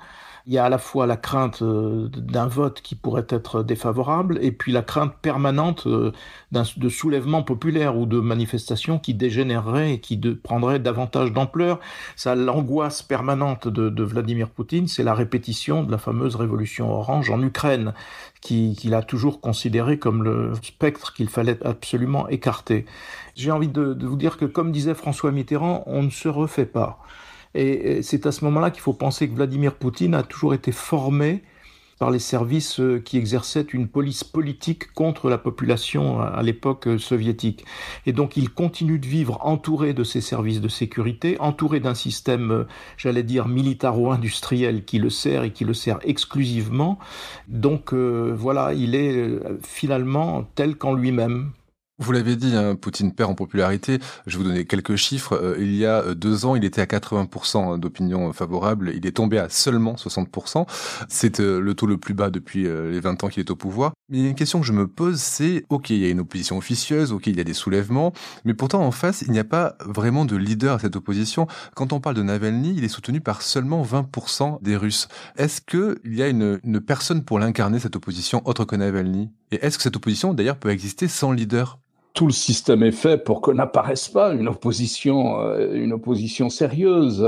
Il 0.48 0.54
y 0.54 0.58
a 0.58 0.64
à 0.64 0.70
la 0.70 0.78
fois 0.78 1.08
la 1.08 1.18
crainte 1.18 1.62
euh, 1.62 2.08
d'un 2.08 2.48
vote 2.48 2.80
qui 2.82 2.96
pourrait 2.96 3.28
être 3.28 3.64
défavorable 3.64 4.40
et 4.42 4.54
puis 4.54 4.72
la 4.72 4.82
crainte 4.82 5.14
permanente 5.22 5.88
euh, 5.88 6.14
de 6.54 6.88
soulèvement 6.88 7.44
populaire 7.44 7.98
ou 7.98 8.06
de 8.06 8.22
manifestations 8.22 8.98
qui 8.98 9.14
dégénéreraient 9.14 9.96
et 9.96 10.00
qui 10.00 10.16
prendraient 10.18 10.80
davantage 10.80 11.34
d'ampleur. 11.34 11.82
Ça, 12.16 12.34
l'angoisse 12.34 13.04
permanente 13.04 13.68
de, 13.68 14.04
Vladimir 14.04 14.50
Poutine, 14.50 14.88
c'est 14.88 15.04
la 15.04 15.14
répétition 15.14 15.84
de 15.84 15.92
la 15.92 15.98
fameuse 15.98 16.38
révolution 16.38 16.94
orange 16.94 17.30
en 17.30 17.42
Ukraine, 17.42 17.94
qu'il 18.40 18.94
a 18.94 19.04
toujours 19.04 19.42
considéré 19.42 20.00
comme 20.00 20.24
le 20.24 20.54
spectre 20.64 21.14
qu'il 21.14 21.28
fallait 21.28 21.60
absolument 21.66 22.30
écarter. 22.30 22.86
J'ai 23.36 23.52
envie 23.52 23.68
de 23.68 23.98
vous 24.00 24.16
dire 24.16 24.38
que, 24.38 24.46
comme 24.46 24.72
disait 24.72 24.94
François 24.94 25.34
Mitterrand, 25.34 25.84
on 25.88 26.04
ne 26.04 26.10
se 26.10 26.30
refait 26.30 26.66
pas. 26.66 27.00
Et 27.56 28.02
c'est 28.04 28.26
à 28.26 28.32
ce 28.32 28.46
moment-là 28.46 28.72
qu'il 28.72 28.82
faut 28.82 28.94
penser 28.94 29.28
que 29.28 29.36
Vladimir 29.36 29.76
Poutine 29.76 30.14
a 30.16 30.24
toujours 30.24 30.54
été 30.54 30.72
formé 30.72 31.44
par 32.00 32.12
les 32.12 32.20
services 32.20 32.80
euh, 32.80 33.00
qui 33.00 33.18
exerçaient 33.18 33.66
une 33.74 33.88
police 33.88 34.24
politique 34.24 34.94
contre 34.94 35.30
la 35.30 35.38
population 35.38 36.22
à 36.22 36.44
l'époque 36.44 36.88
euh, 36.88 36.98
soviétique. 36.98 37.66
Et 38.06 38.14
donc 38.14 38.38
il 38.38 38.50
continue 38.52 39.00
de 39.00 39.08
vivre 39.08 39.40
entouré 39.46 39.94
de 39.94 40.04
ces 40.04 40.22
services 40.22 40.62
de 40.62 40.68
sécurité, 40.68 41.38
entouré 41.40 41.80
d'un 41.80 41.96
système, 41.96 42.52
euh, 42.52 42.64
j'allais 42.98 43.24
dire, 43.24 43.48
militaro-industriel 43.48 44.86
qui 44.86 45.00
le 45.00 45.10
sert 45.10 45.44
et 45.44 45.52
qui 45.52 45.66
le 45.66 45.74
sert 45.74 46.00
exclusivement. 46.04 47.00
Donc 47.48 47.94
voilà, 47.94 48.74
il 48.74 48.96
est 48.96 49.40
finalement 49.64 50.44
tel 50.56 50.76
qu'en 50.76 50.94
lui-même. 50.94 51.52
Vous 52.00 52.12
l'avez 52.12 52.36
dit, 52.36 52.56
hein, 52.56 52.76
Poutine 52.76 53.12
perd 53.12 53.32
en 53.32 53.34
popularité. 53.34 53.98
Je 54.28 54.38
vais 54.38 54.44
vous 54.44 54.50
donner 54.50 54.66
quelques 54.66 54.98
chiffres. 54.98 55.34
Euh, 55.34 55.56
il 55.58 55.74
y 55.74 55.84
a 55.84 56.04
euh, 56.04 56.14
deux 56.14 56.46
ans, 56.46 56.56
il 56.56 56.64
était 56.64 56.80
à 56.80 56.86
80% 56.86 57.80
d'opinion 57.80 58.32
favorable. 58.34 58.92
Il 58.96 59.08
est 59.08 59.14
tombé 59.14 59.40
à 59.40 59.50
seulement 59.50 59.96
60%. 59.96 60.68
C'est 61.10 61.40
euh, 61.40 61.60
le 61.60 61.74
taux 61.74 61.88
le 61.88 61.98
plus 61.98 62.14
bas 62.14 62.30
depuis 62.30 62.66
les 62.66 63.00
20 63.00 63.24
ans 63.24 63.30
qu'il 63.30 63.40
est 63.40 63.50
au 63.50 63.56
pouvoir. 63.56 63.94
Mais 64.10 64.20
une 64.20 64.36
question 64.36 64.60
que 64.60 64.66
je 64.68 64.74
me 64.74 64.88
pose, 64.88 65.20
c'est, 65.20 65.66
OK, 65.70 65.90
il 65.90 65.98
y 65.98 66.06
a 66.06 66.10
une 66.10 66.20
opposition 66.20 66.60
officieuse, 66.60 67.12
OK, 67.12 67.26
il 67.26 67.36
y 67.36 67.42
a 67.42 67.44
des 67.44 67.56
soulèvements, 67.56 68.14
mais 68.46 68.54
pourtant 68.54 68.84
en 68.84 68.92
face, 68.92 69.24
il 69.24 69.32
n'y 69.32 69.40
a 69.40 69.44
pas 69.44 69.76
vraiment 69.84 70.26
de 70.26 70.36
leader 70.36 70.76
à 70.76 70.80
cette 70.80 70.96
opposition. 70.96 71.48
Quand 71.74 71.94
on 71.94 72.00
parle 72.00 72.16
de 72.16 72.24
Navalny, 72.24 72.76
il 72.78 72.84
est 72.84 72.90
soutenu 72.90 73.22
par 73.22 73.42
seulement 73.42 73.84
20% 73.84 74.62
des 74.62 74.78
Russes. 74.78 75.08
Est-ce 75.36 75.62
qu'il 75.62 76.14
y 76.14 76.22
a 76.22 76.28
une, 76.28 76.60
une 76.64 76.80
personne 76.80 77.24
pour 77.24 77.40
l'incarner, 77.40 77.80
cette 77.80 77.96
opposition, 77.96 78.44
autre 78.46 78.66
que 78.66 78.76
Navalny? 78.76 79.32
Et 79.52 79.66
est-ce 79.66 79.78
que 79.78 79.84
cette 79.84 79.96
opposition, 79.96 80.36
d'ailleurs, 80.36 80.58
peut 80.58 80.70
exister 80.70 81.08
sans 81.08 81.32
leader? 81.32 81.80
Tout 82.18 82.26
le 82.26 82.34
système 82.34 82.82
est 82.82 82.92
fait 82.92 83.24
pour 83.24 83.42
que 83.42 83.52
n'apparaisse 83.52 84.08
pas 84.08 84.34
une 84.34 84.48
opposition, 84.48 85.40
euh, 85.40 85.76
une 85.76 85.94
opposition 85.94 86.50
sérieuse. 86.50 87.24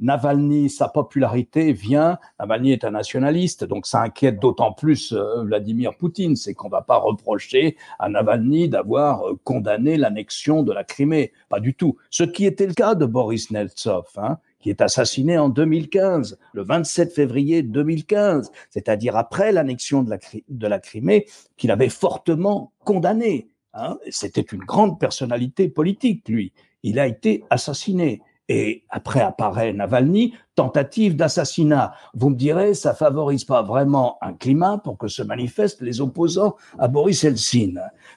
Navalny, 0.00 0.70
sa 0.70 0.88
popularité 0.88 1.74
vient. 1.74 2.18
Navalny 2.40 2.72
est 2.72 2.84
un 2.84 2.92
nationaliste, 2.92 3.64
donc 3.64 3.86
ça 3.86 4.00
inquiète 4.00 4.40
d'autant 4.40 4.72
plus 4.72 5.12
euh, 5.12 5.42
Vladimir 5.42 5.94
Poutine. 5.98 6.34
C'est 6.34 6.54
qu'on 6.54 6.70
va 6.70 6.80
pas 6.80 6.96
reprocher 6.96 7.76
à 7.98 8.08
Navalny 8.08 8.70
d'avoir 8.70 9.28
euh, 9.28 9.38
condamné 9.44 9.98
l'annexion 9.98 10.62
de 10.62 10.72
la 10.72 10.82
Crimée. 10.82 11.32
Pas 11.50 11.60
du 11.60 11.74
tout. 11.74 11.98
Ce 12.08 12.24
qui 12.24 12.46
était 12.46 12.66
le 12.66 12.72
cas 12.72 12.94
de 12.94 13.04
Boris 13.04 13.50
Nemtsov, 13.50 14.06
hein, 14.16 14.38
qui 14.60 14.70
est 14.70 14.80
assassiné 14.80 15.36
en 15.36 15.50
2015, 15.50 16.38
le 16.54 16.62
27 16.62 17.12
février 17.12 17.62
2015, 17.62 18.50
c'est-à-dire 18.70 19.14
après 19.14 19.52
l'annexion 19.52 20.02
de 20.02 20.08
la, 20.08 20.18
de 20.48 20.66
la 20.66 20.78
Crimée, 20.78 21.26
qu'il 21.58 21.70
avait 21.70 21.90
fortement 21.90 22.72
condamné. 22.82 23.50
Hein, 23.78 23.98
c'était 24.10 24.40
une 24.40 24.64
grande 24.64 24.98
personnalité 24.98 25.68
politique, 25.68 26.28
lui. 26.28 26.52
Il 26.82 26.98
a 26.98 27.06
été 27.06 27.44
assassiné. 27.50 28.22
Et 28.48 28.84
après 28.90 29.20
apparaît 29.20 29.72
Navalny, 29.72 30.34
tentative 30.54 31.16
d'assassinat. 31.16 31.94
Vous 32.14 32.30
me 32.30 32.36
direz, 32.36 32.74
ça 32.74 32.94
favorise 32.94 33.44
pas 33.44 33.62
vraiment 33.62 34.18
un 34.22 34.34
climat 34.34 34.78
pour 34.78 34.96
que 34.96 35.08
se 35.08 35.22
manifestent 35.22 35.82
les 35.82 36.00
opposants 36.00 36.54
à 36.78 36.86
Boris 36.86 37.24
Helsin. 37.24 37.74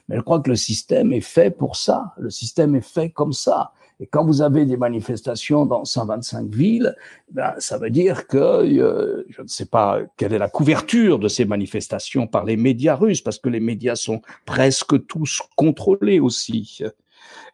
Mais 0.08 0.16
je 0.16 0.20
crois 0.20 0.40
que 0.40 0.50
le 0.50 0.56
système 0.56 1.12
est 1.12 1.20
fait 1.20 1.50
pour 1.50 1.74
ça. 1.74 2.14
Le 2.16 2.30
système 2.30 2.76
est 2.76 2.80
fait 2.86 3.10
comme 3.10 3.32
ça. 3.32 3.72
Et 4.00 4.06
quand 4.06 4.24
vous 4.24 4.40
avez 4.40 4.64
des 4.64 4.78
manifestations 4.78 5.66
dans 5.66 5.84
125 5.84 6.48
villes, 6.48 6.96
ben, 7.30 7.52
ça 7.58 7.76
veut 7.76 7.90
dire 7.90 8.26
que 8.26 8.38
euh, 8.38 9.26
je 9.28 9.42
ne 9.42 9.46
sais 9.46 9.66
pas 9.66 10.00
quelle 10.16 10.32
est 10.32 10.38
la 10.38 10.48
couverture 10.48 11.18
de 11.18 11.28
ces 11.28 11.44
manifestations 11.44 12.26
par 12.26 12.46
les 12.46 12.56
médias 12.56 12.96
russes, 12.96 13.20
parce 13.20 13.38
que 13.38 13.50
les 13.50 13.60
médias 13.60 13.96
sont 13.96 14.22
presque 14.46 15.06
tous 15.06 15.42
contrôlés 15.54 16.18
aussi. 16.18 16.82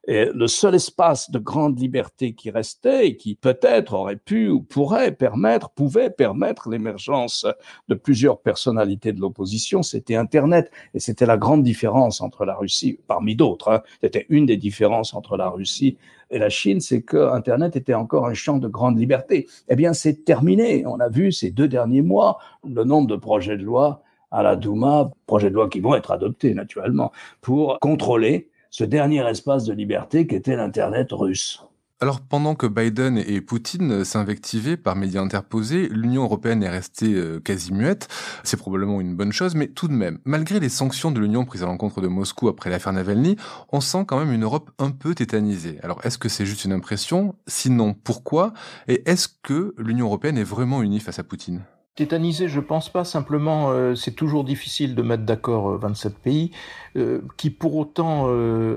Et 0.09 0.27
le 0.33 0.47
seul 0.47 0.75
espace 0.77 1.31
de 1.31 1.39
grande 1.39 1.81
liberté 1.81 2.35
qui 2.35 2.51
restait 2.51 3.09
et 3.09 3.17
qui 3.17 3.35
peut-être 3.35 3.95
aurait 3.95 4.17
pu 4.17 4.49
ou 4.49 4.63
pourrait 4.63 5.13
permettre, 5.13 5.71
pouvait 5.71 6.11
permettre 6.11 6.69
l'émergence 6.69 7.47
de 7.89 7.95
plusieurs 7.95 8.41
personnalités 8.41 9.13
de 9.13 9.21
l'opposition, 9.21 9.83
c'était 9.83 10.15
Internet. 10.15 10.71
Et 10.95 11.01
c'était 11.01 11.27
la 11.27 11.37
grande 11.37 11.63
différence 11.63 12.21
entre 12.21 12.45
la 12.45 12.55
Russie, 12.55 12.99
parmi 13.07 13.35
d'autres, 13.35 13.69
hein. 13.69 13.83
c'était 14.01 14.27
une 14.29 14.47
des 14.47 14.57
différences 14.57 15.15
entre 15.15 15.37
la 15.37 15.49
Russie 15.49 15.97
et 16.31 16.39
la 16.39 16.49
Chine, 16.49 16.81
c'est 16.81 17.03
que 17.03 17.33
Internet 17.33 17.77
était 17.77 17.95
encore 17.95 18.27
un 18.27 18.35
champ 18.35 18.59
de 18.59 18.69
grande 18.69 18.99
liberté. 18.99 19.47
Eh 19.69 19.77
bien, 19.77 19.93
c'est 19.93 20.25
terminé. 20.25 20.85
On 20.87 20.99
a 20.99 21.09
vu 21.09 21.31
ces 21.33 21.51
deux 21.51 21.69
derniers 21.69 22.03
mois 22.03 22.39
le 22.69 22.85
nombre 22.85 23.07
de 23.07 23.17
projets 23.17 23.57
de 23.57 23.63
loi 23.63 24.03
à 24.33 24.43
la 24.43 24.57
Douma, 24.57 25.11
projets 25.27 25.51
de 25.51 25.55
loi 25.55 25.69
qui 25.69 25.81
vont 25.81 25.95
être 25.95 26.11
adoptés 26.11 26.53
naturellement, 26.53 27.13
pour 27.41 27.79
contrôler 27.81 28.51
ce 28.71 28.85
dernier 28.85 29.29
espace 29.29 29.65
de 29.65 29.73
liberté 29.73 30.27
qu'était 30.27 30.57
l'Internet 30.57 31.09
russe. 31.13 31.63
Alors 31.99 32.21
pendant 32.21 32.55
que 32.55 32.67
Biden 32.67 33.17
et 33.17 33.41
Poutine 33.41 34.05
s'invectivaient 34.05 34.77
par 34.77 34.97
médias 34.97 35.23
interposés, 35.23 35.89
l'Union 35.91 36.25
européenne 36.25 36.63
est 36.63 36.69
restée 36.69 37.15
euh, 37.15 37.41
quasi 37.41 37.73
muette. 37.73 38.09
C'est 38.45 38.59
probablement 38.59 39.01
une 39.01 39.17
bonne 39.17 39.33
chose, 39.33 39.55
mais 39.55 39.69
tout 39.69 39.89
de 39.89 39.95
même, 39.95 40.19
malgré 40.27 40.61
les 40.61 40.69
sanctions 40.69 41.11
de 41.11 41.19
l'Union 41.19 41.47
prises 41.47 41.63
à 41.63 41.67
l'encontre 41.67 42.03
de 42.03 42.09
Moscou 42.09 42.49
après 42.49 42.69
l'affaire 42.69 42.93
Navalny, 42.93 43.37
on 43.73 43.81
sent 43.81 44.05
quand 44.07 44.19
même 44.19 44.33
une 44.33 44.45
Europe 44.45 44.71
un 44.79 44.91
peu 44.91 45.15
tétanisée. 45.15 45.79
Alors 45.83 46.05
est-ce 46.05 46.19
que 46.19 46.29
c'est 46.29 46.45
juste 46.45 46.67
une 46.67 46.73
impression? 46.73 47.35
Sinon, 47.47 47.95
pourquoi? 47.95 48.53
Et 48.89 49.03
est-ce 49.09 49.29
que 49.43 49.75
l'Union 49.79 50.05
européenne 50.05 50.37
est 50.37 50.45
vraiment 50.45 50.83
unie 50.83 51.01
face 51.01 51.19
à 51.19 51.25
Poutine? 51.25 51.63
Tétanisé, 51.97 52.47
je 52.47 52.61
pense 52.61 52.91
pas. 52.91 53.05
Simplement, 53.05 53.71
euh, 53.71 53.95
c'est 53.95 54.11
toujours 54.11 54.45
difficile 54.45 54.95
de 54.95 55.01
mettre 55.01 55.23
d'accord 55.23 55.79
27 55.79 56.13
euh, 56.13 56.17
pays 56.23 56.51
euh, 56.97 57.23
qui, 57.39 57.49
pour 57.49 57.75
autant, 57.77 58.25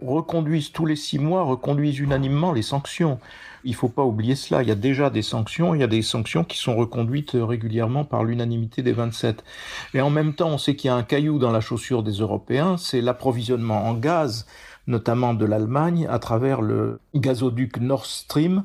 reconduisent 0.02 0.72
tous 0.72 0.86
les 0.86 0.96
six 0.96 1.20
mois, 1.20 1.44
reconduisent 1.44 2.00
unanimement 2.00 2.54
les 2.54 2.62
sanctions. 2.62 3.20
Il 3.66 3.76
faut 3.76 3.90
pas 3.90 4.04
oublier 4.04 4.36
cela. 4.36 4.64
Il 4.64 4.70
y 4.70 4.72
a 4.72 4.76
déjà 4.76 5.10
des 5.10 5.22
sanctions. 5.22 5.76
Il 5.76 5.82
y 5.82 5.84
a 5.84 5.88
des 5.88 6.02
sanctions 6.02 6.46
qui 6.46 6.58
sont 6.58 6.78
reconduites 6.78 7.32
régulièrement 7.34 8.06
par 8.06 8.24
l'unanimité 8.24 8.84
des 8.84 8.94
27. 8.94 9.44
Et 9.94 10.00
en 10.00 10.10
même 10.10 10.34
temps, 10.34 10.52
on 10.52 10.58
sait 10.58 10.78
qu'il 10.78 10.88
y 10.88 10.92
a 10.92 10.96
un 10.96 11.04
caillou 11.04 11.40
dans 11.40 11.52
la 11.52 11.60
chaussure 11.60 12.04
des 12.04 12.22
Européens. 12.22 12.78
C'est 12.78 13.02
l'approvisionnement 13.02 13.86
en 13.86 13.96
gaz, 13.96 14.48
notamment 14.88 15.34
de 15.34 15.44
l'Allemagne, 15.44 16.08
à 16.10 16.20
travers 16.20 16.62
le 16.62 17.02
gazoduc 17.16 17.82
Nord 17.82 18.06
Stream, 18.06 18.64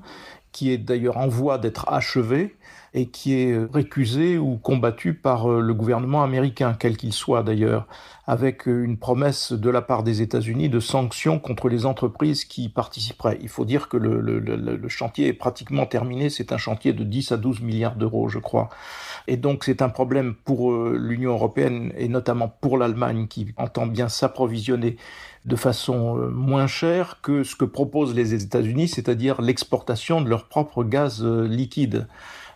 qui 0.53 0.71
est 0.71 0.79
d'ailleurs 0.79 1.17
en 1.17 1.27
voie 1.27 1.59
d'être 1.59 1.89
achevé 1.89 2.55
et 2.95 3.07
qui 3.07 3.35
est 3.35 3.53
euh, 3.53 3.69
récusé 3.73 4.39
ou 4.39 4.57
combattu 4.57 5.15
par 5.15 5.51
euh, 5.51 5.61
le 5.61 5.75
gouvernement 5.75 6.23
américain, 6.23 6.77
quel 6.79 6.97
qu'il 6.97 7.13
soit 7.13 7.43
d'ailleurs, 7.43 7.89
avec 8.29 8.69
euh, 8.69 8.85
une 8.85 8.97
promesse 8.97 9.53
de 9.53 9.69
la 9.69 9.83
part 9.83 10.05
des 10.05 10.23
États-Unis 10.23 10.69
de 10.69 10.79
sanctions 10.79 11.41
contre 11.41 11.69
les 11.69 11.87
entreprises 11.87 12.45
qui 12.45 12.69
participeraient. 12.69 13.39
Il 13.43 13.49
faut 13.49 13.65
dire 13.65 13.89
que 13.89 13.97
le, 13.97 14.21
le, 14.21 14.39
le 14.39 14.89
chantier 14.89 15.27
est 15.27 15.33
pratiquement 15.33 15.87
terminé, 15.87 16.31
c'est 16.31 16.53
un 16.53 16.57
chantier 16.57 16.93
de 16.93 17.03
10 17.03 17.33
à 17.33 17.37
12 17.37 17.63
milliards 17.63 17.97
d'euros, 17.97 18.29
je 18.29 18.39
crois. 18.39 18.71
Et 19.27 19.37
donc 19.37 19.65
c'est 19.65 19.83
un 19.83 19.89
problème 19.89 20.35
pour 20.45 20.73
l'Union 20.73 21.33
européenne 21.33 21.93
et 21.97 22.09
notamment 22.09 22.49
pour 22.61 22.79
l'Allemagne 22.79 23.27
qui 23.27 23.49
entend 23.57 23.87
bien 23.87 24.09
s'approvisionner 24.09 24.97
de 25.47 25.57
façon 25.57 26.17
moins 26.31 26.67
chère 26.67 27.21
que 27.23 27.43
ce 27.43 27.57
que 27.57 27.65
proposent 27.65 28.15
les 28.15 28.35
États-Unis, 28.35 28.89
c'est-à-dire 28.89 29.41
l'exportation 29.41 30.21
de 30.21 30.29
leur 30.29 30.47
propre 30.49 30.85
gaz 30.85 31.25
liquide 31.25 32.07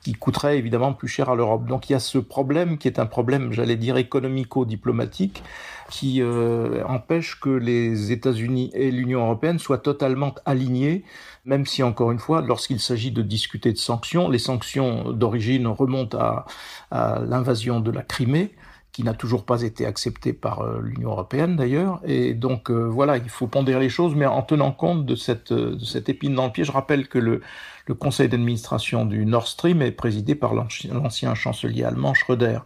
qui 0.08 0.14
coûterait 0.14 0.56
évidemment 0.56 0.94
plus 0.94 1.06
cher 1.06 1.28
à 1.28 1.34
l'Europe. 1.34 1.66
Donc 1.66 1.90
il 1.90 1.92
y 1.92 1.94
a 1.94 2.00
ce 2.00 2.16
problème 2.16 2.78
qui 2.78 2.88
est 2.88 2.98
un 2.98 3.04
problème, 3.04 3.52
j'allais 3.52 3.76
dire, 3.76 3.98
économico-diplomatique, 3.98 5.42
qui 5.90 6.22
euh, 6.22 6.82
empêche 6.86 7.38
que 7.38 7.50
les 7.50 8.10
États-Unis 8.10 8.70
et 8.72 8.90
l'Union 8.90 9.20
européenne 9.20 9.58
soient 9.58 9.76
totalement 9.76 10.34
alignés, 10.46 11.04
même 11.44 11.66
si, 11.66 11.82
encore 11.82 12.10
une 12.10 12.18
fois, 12.18 12.40
lorsqu'il 12.40 12.80
s'agit 12.80 13.10
de 13.10 13.20
discuter 13.20 13.70
de 13.70 13.76
sanctions, 13.76 14.30
les 14.30 14.38
sanctions 14.38 15.12
d'origine 15.12 15.66
remontent 15.66 16.16
à, 16.18 16.46
à 16.90 17.20
l'invasion 17.20 17.80
de 17.80 17.90
la 17.90 18.00
Crimée, 18.00 18.54
qui 18.92 19.04
n'a 19.04 19.14
toujours 19.14 19.44
pas 19.44 19.62
été 19.62 19.86
acceptée 19.86 20.32
par 20.32 20.60
euh, 20.60 20.80
l'Union 20.82 21.10
européenne 21.10 21.56
d'ailleurs. 21.56 22.00
Et 22.04 22.34
donc 22.34 22.70
euh, 22.70 22.88
voilà, 22.88 23.16
il 23.16 23.28
faut 23.28 23.46
pondérer 23.46 23.80
les 23.80 23.88
choses, 23.88 24.14
mais 24.14 24.26
en 24.26 24.42
tenant 24.42 24.72
compte 24.72 25.06
de 25.06 25.14
cette, 25.14 25.54
cette 25.84 26.08
épine 26.08 26.34
dans 26.34 26.46
le 26.46 26.52
pied. 26.52 26.64
Je 26.64 26.72
rappelle 26.72 27.08
que 27.08 27.18
le, 27.18 27.40
conseil 27.98 28.28
d'administration 28.28 29.06
du 29.06 29.24
Nord 29.24 29.48
Stream 29.48 29.80
est 29.80 29.92
présidé 29.92 30.34
par 30.34 30.52
l'ancien 30.52 31.34
chancelier 31.34 31.84
allemand 31.84 32.12
Schröder. 32.12 32.58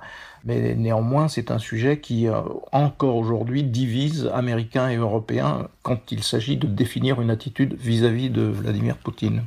Mais 0.45 0.75
néanmoins, 0.75 1.29
c'est 1.29 1.51
un 1.51 1.59
sujet 1.59 2.01
qui, 2.01 2.27
euh, 2.27 2.41
encore 2.73 3.17
aujourd'hui, 3.17 3.63
divise 3.63 4.31
Américains 4.35 4.89
et 4.89 4.97
Européens 4.97 5.69
quand 5.83 6.11
il 6.11 6.25
s'agit 6.25 6.57
de 6.57 6.67
définir 6.67 7.21
une 7.21 7.31
attitude 7.31 7.75
vis-à-vis 7.75 8.31
de 8.31 8.43
Vladimir 8.43 8.97
Poutine. 8.97 9.45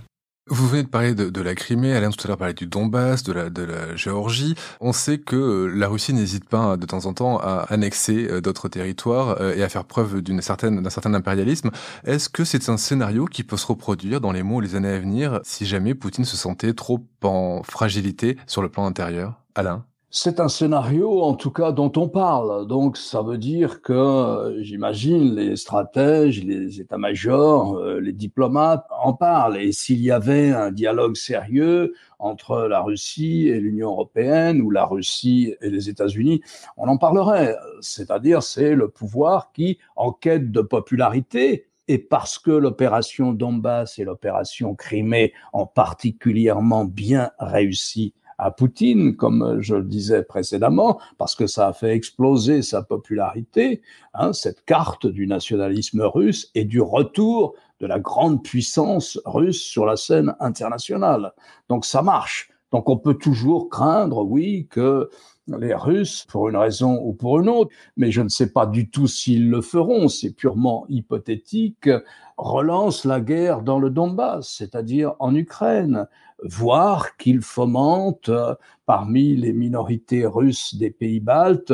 Vous 0.48 0.68
venez 0.68 0.84
de 0.84 0.88
parler 0.88 1.16
de, 1.16 1.42
la 1.42 1.56
Crimée, 1.56 1.96
Alain 1.96 2.12
tout 2.12 2.24
à 2.24 2.28
l'heure 2.28 2.38
parlait 2.38 2.54
du 2.54 2.68
Donbass, 2.68 3.24
de 3.24 3.34
la, 3.34 3.50
de 3.50 3.64
la 3.64 3.96
Géorgie. 3.96 4.54
On 4.80 4.94
sait 4.94 5.18
que 5.18 5.36
euh, 5.36 5.68
la 5.68 5.88
Russie 5.88 6.14
n'hésite 6.14 6.48
pas 6.48 6.78
de 6.78 6.86
temps 6.86 7.08
en 7.08 7.14
temps 7.14 7.40
à 7.40 7.66
annexer 7.70 8.28
euh, 8.30 8.42
d'autres 8.42 8.70
territoires 8.70 9.42
et 9.42 9.64
à 9.64 9.70
faire 9.70 9.86
preuve 9.86 10.22
d'une 10.22 10.42
certaine, 10.42 10.84
d'un 10.84 10.90
certain 10.92 11.16
impérialisme. 11.16 11.72
Est-ce 12.04 12.30
que 12.30 12.44
c'est 12.44 12.70
un 12.70 12.78
scénario 12.78 13.26
qui 13.26 13.44
peut 13.44 13.58
se 13.58 13.66
reproduire 13.66 14.22
dans 14.22 14.32
les 14.32 14.44
mois 14.44 14.58
ou 14.58 14.62
les 14.62 14.76
années 14.76 14.90
à 14.90 15.00
venir 15.00 15.40
si 15.44 15.66
jamais 15.66 15.96
Poutine 15.96 16.26
se 16.26 16.38
sentait 16.38 16.74
trop 16.74 17.04
en 17.24 17.64
fragilité 17.64 18.38
sur 18.46 18.62
le 18.62 18.70
plan 18.70 18.86
intérieur? 18.86 19.42
Alain? 19.56 19.84
C'est 20.18 20.40
un 20.40 20.48
scénario, 20.48 21.22
en 21.24 21.34
tout 21.34 21.52
cas, 21.52 21.74
dont 21.74 21.92
on 21.98 22.08
parle. 22.08 22.68
Donc, 22.68 22.96
ça 22.96 23.22
veut 23.22 23.38
dire 23.38 23.82
que, 23.82 24.56
j'imagine, 24.62 25.36
les 25.36 25.58
stratèges, 25.58 26.42
les 26.42 26.80
états-majors, 26.80 27.76
euh, 27.76 28.00
les 28.00 28.14
diplomates 28.14 28.86
en 28.98 29.12
parlent. 29.12 29.58
Et 29.58 29.74
s'il 29.74 30.00
y 30.02 30.12
avait 30.12 30.52
un 30.52 30.72
dialogue 30.72 31.18
sérieux 31.18 31.96
entre 32.18 32.62
la 32.62 32.80
Russie 32.80 33.50
et 33.50 33.60
l'Union 33.60 33.90
européenne, 33.90 34.62
ou 34.62 34.72
la 34.72 34.86
Russie 34.86 35.54
et 35.60 35.70
les 35.70 35.90
États-Unis, 35.90 36.40
on 36.78 36.88
en 36.88 36.98
parlerait. 36.98 37.58
C'est-à-dire, 37.82 38.42
c'est 38.42 38.74
le 38.74 38.88
pouvoir 38.88 39.52
qui, 39.52 39.80
en 39.98 40.14
quête 40.14 40.50
de 40.50 40.62
popularité, 40.62 41.68
et 41.90 41.98
parce 41.98 42.40
que 42.40 42.52
l'opération 42.52 43.34
Donbass 43.34 44.00
et 44.00 44.06
l'opération 44.06 44.76
Crimée 44.76 45.34
ont 45.52 45.68
particulièrement 45.68 46.86
bien 46.86 47.32
réussi 47.38 48.14
à 48.38 48.52
Poutine, 48.52 49.16
comme 49.16 49.58
je 49.62 49.76
le 49.76 49.84
disais 49.84 50.24
précédemment, 50.24 51.00
parce 51.18 51.36
que 51.36 51.48
ça 51.48 51.68
a 51.68 51.74
fait 51.74 51.96
exploser 51.96 52.62
sa 52.62 52.82
popularité, 52.84 53.82
hein, 54.14 54.34
cette 54.34 54.66
carte 54.66 55.08
du 55.08 55.28
nationalisme 55.28 56.02
russe 56.02 56.52
et 56.56 56.66
du 56.66 56.82
retour 56.82 57.56
de 57.80 57.88
la 57.88 58.00
grande 58.00 58.44
puissance 58.44 59.20
russe 59.26 59.62
sur 59.62 59.86
la 59.86 59.96
scène 59.96 60.36
internationale. 60.40 61.34
Donc 61.70 61.86
ça 61.86 62.02
marche. 62.02 62.50
Donc 62.72 62.90
on 62.90 62.98
peut 62.98 63.14
toujours 63.14 63.70
craindre, 63.70 64.24
oui, 64.24 64.68
que 64.70 65.10
les 65.48 65.76
Russes, 65.76 66.26
pour 66.28 66.50
une 66.50 66.58
raison 66.58 67.00
ou 67.04 67.14
pour 67.14 67.40
une 67.40 67.50
autre, 67.50 67.72
mais 67.98 68.12
je 68.12 68.22
ne 68.22 68.30
sais 68.30 68.52
pas 68.52 68.66
du 68.66 68.90
tout 68.90 69.08
s'ils 69.08 69.50
le 69.50 69.62
feront, 69.62 70.08
c'est 70.08 70.32
purement 70.32 70.86
hypothétique, 70.90 71.90
relancent 72.38 73.06
la 73.06 73.22
guerre 73.22 73.62
dans 73.62 73.80
le 73.80 73.90
Donbass, 73.90 74.50
c'est-à-dire 74.58 75.14
en 75.20 75.36
Ukraine, 75.36 76.08
voire 76.46 77.18
qu'ils 77.18 77.42
fomentent 77.42 78.30
euh, 78.30 78.56
parmi 78.86 79.36
les 79.36 79.52
minorités 79.52 80.26
russes 80.26 80.76
des 80.76 80.92
pays 80.92 81.20
baltes 81.20 81.74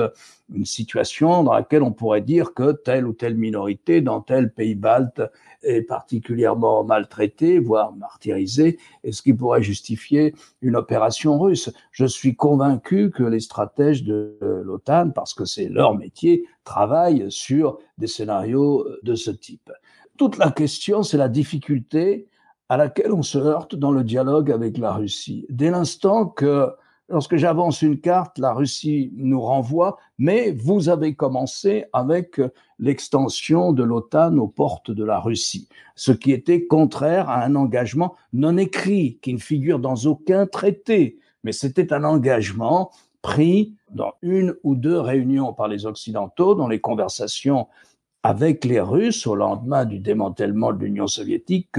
une 0.54 0.66
situation 0.66 1.44
dans 1.44 1.54
laquelle 1.54 1.84
on 1.84 1.92
pourrait 1.92 2.22
dire 2.22 2.54
que 2.54 2.72
telle 2.72 3.08
ou 3.08 3.14
telle 3.14 3.36
minorité 3.36 4.02
dans 4.02 4.22
tel 4.22 4.52
pays 4.54 4.76
balte 4.76 5.22
est 5.64 5.82
particulièrement 5.82 6.84
maltraitée, 6.84 7.60
voire 7.60 7.94
martyrisée, 7.94 8.80
et 9.04 9.12
ce 9.12 9.22
qui 9.22 9.34
pourrait 9.34 9.62
justifier 9.62 10.34
une 10.62 10.76
opération 10.76 11.40
russe. 11.40 11.72
Je 11.92 12.06
suis 12.06 12.36
convaincu 12.36 13.12
que 13.12 13.24
les 13.24 13.40
stratèges 13.40 14.04
de 14.04 14.38
l'OTAN, 14.42 15.12
parce 15.12 15.34
que 15.34 15.46
c'est 15.46 15.70
leur 15.70 15.96
métier, 15.96 16.46
travaillent 16.64 17.26
sur 17.30 17.80
des 17.98 18.08
scénarios 18.08 18.86
de 19.04 19.16
ce 19.16 19.32
type. 19.32 19.72
Toute 20.18 20.38
la 20.38 20.52
question, 20.52 21.04
c'est 21.04 21.18
la 21.18 21.30
difficulté 21.30 22.28
à 22.72 22.78
laquelle 22.78 23.12
on 23.12 23.22
se 23.22 23.38
heurte 23.38 23.76
dans 23.76 23.92
le 23.92 24.02
dialogue 24.02 24.50
avec 24.50 24.78
la 24.78 24.94
Russie. 24.94 25.46
Dès 25.50 25.72
l'instant 25.72 26.26
que 26.26 26.70
lorsque 27.10 27.36
j'avance 27.36 27.82
une 27.82 28.00
carte, 28.00 28.38
la 28.40 28.54
Russie 28.54 29.12
nous 29.18 29.42
renvoie, 29.42 29.98
mais 30.18 30.52
vous 30.52 30.88
avez 30.88 31.14
commencé 31.14 31.84
avec 31.92 32.40
l'extension 32.80 33.74
de 33.74 33.84
l'OTAN 33.84 34.38
aux 34.38 34.48
portes 34.48 34.90
de 34.90 35.04
la 35.04 35.20
Russie, 35.20 35.68
ce 35.96 36.14
qui 36.14 36.32
était 36.32 36.66
contraire 36.66 37.30
à 37.30 37.44
un 37.44 37.56
engagement 37.56 38.16
non 38.32 38.56
écrit, 38.56 39.20
qui 39.22 39.34
ne 39.34 39.40
figure 39.40 39.80
dans 39.80 40.06
aucun 40.06 40.48
traité, 40.48 41.20
mais 41.44 41.52
c'était 41.52 41.92
un 41.92 42.06
engagement 42.06 42.90
pris 43.22 43.76
dans 43.90 44.14
une 44.22 44.56
ou 44.64 44.76
deux 44.76 44.98
réunions 44.98 45.52
par 45.52 45.68
les 45.68 45.86
Occidentaux, 45.86 46.56
dans 46.56 46.70
les 46.70 46.80
conversations 46.80 47.68
avec 48.24 48.64
les 48.64 48.80
Russes 48.80 49.28
au 49.28 49.36
lendemain 49.36 49.84
du 49.84 50.00
démantèlement 50.00 50.72
de 50.72 50.86
l'Union 50.86 51.08
soviétique, 51.08 51.78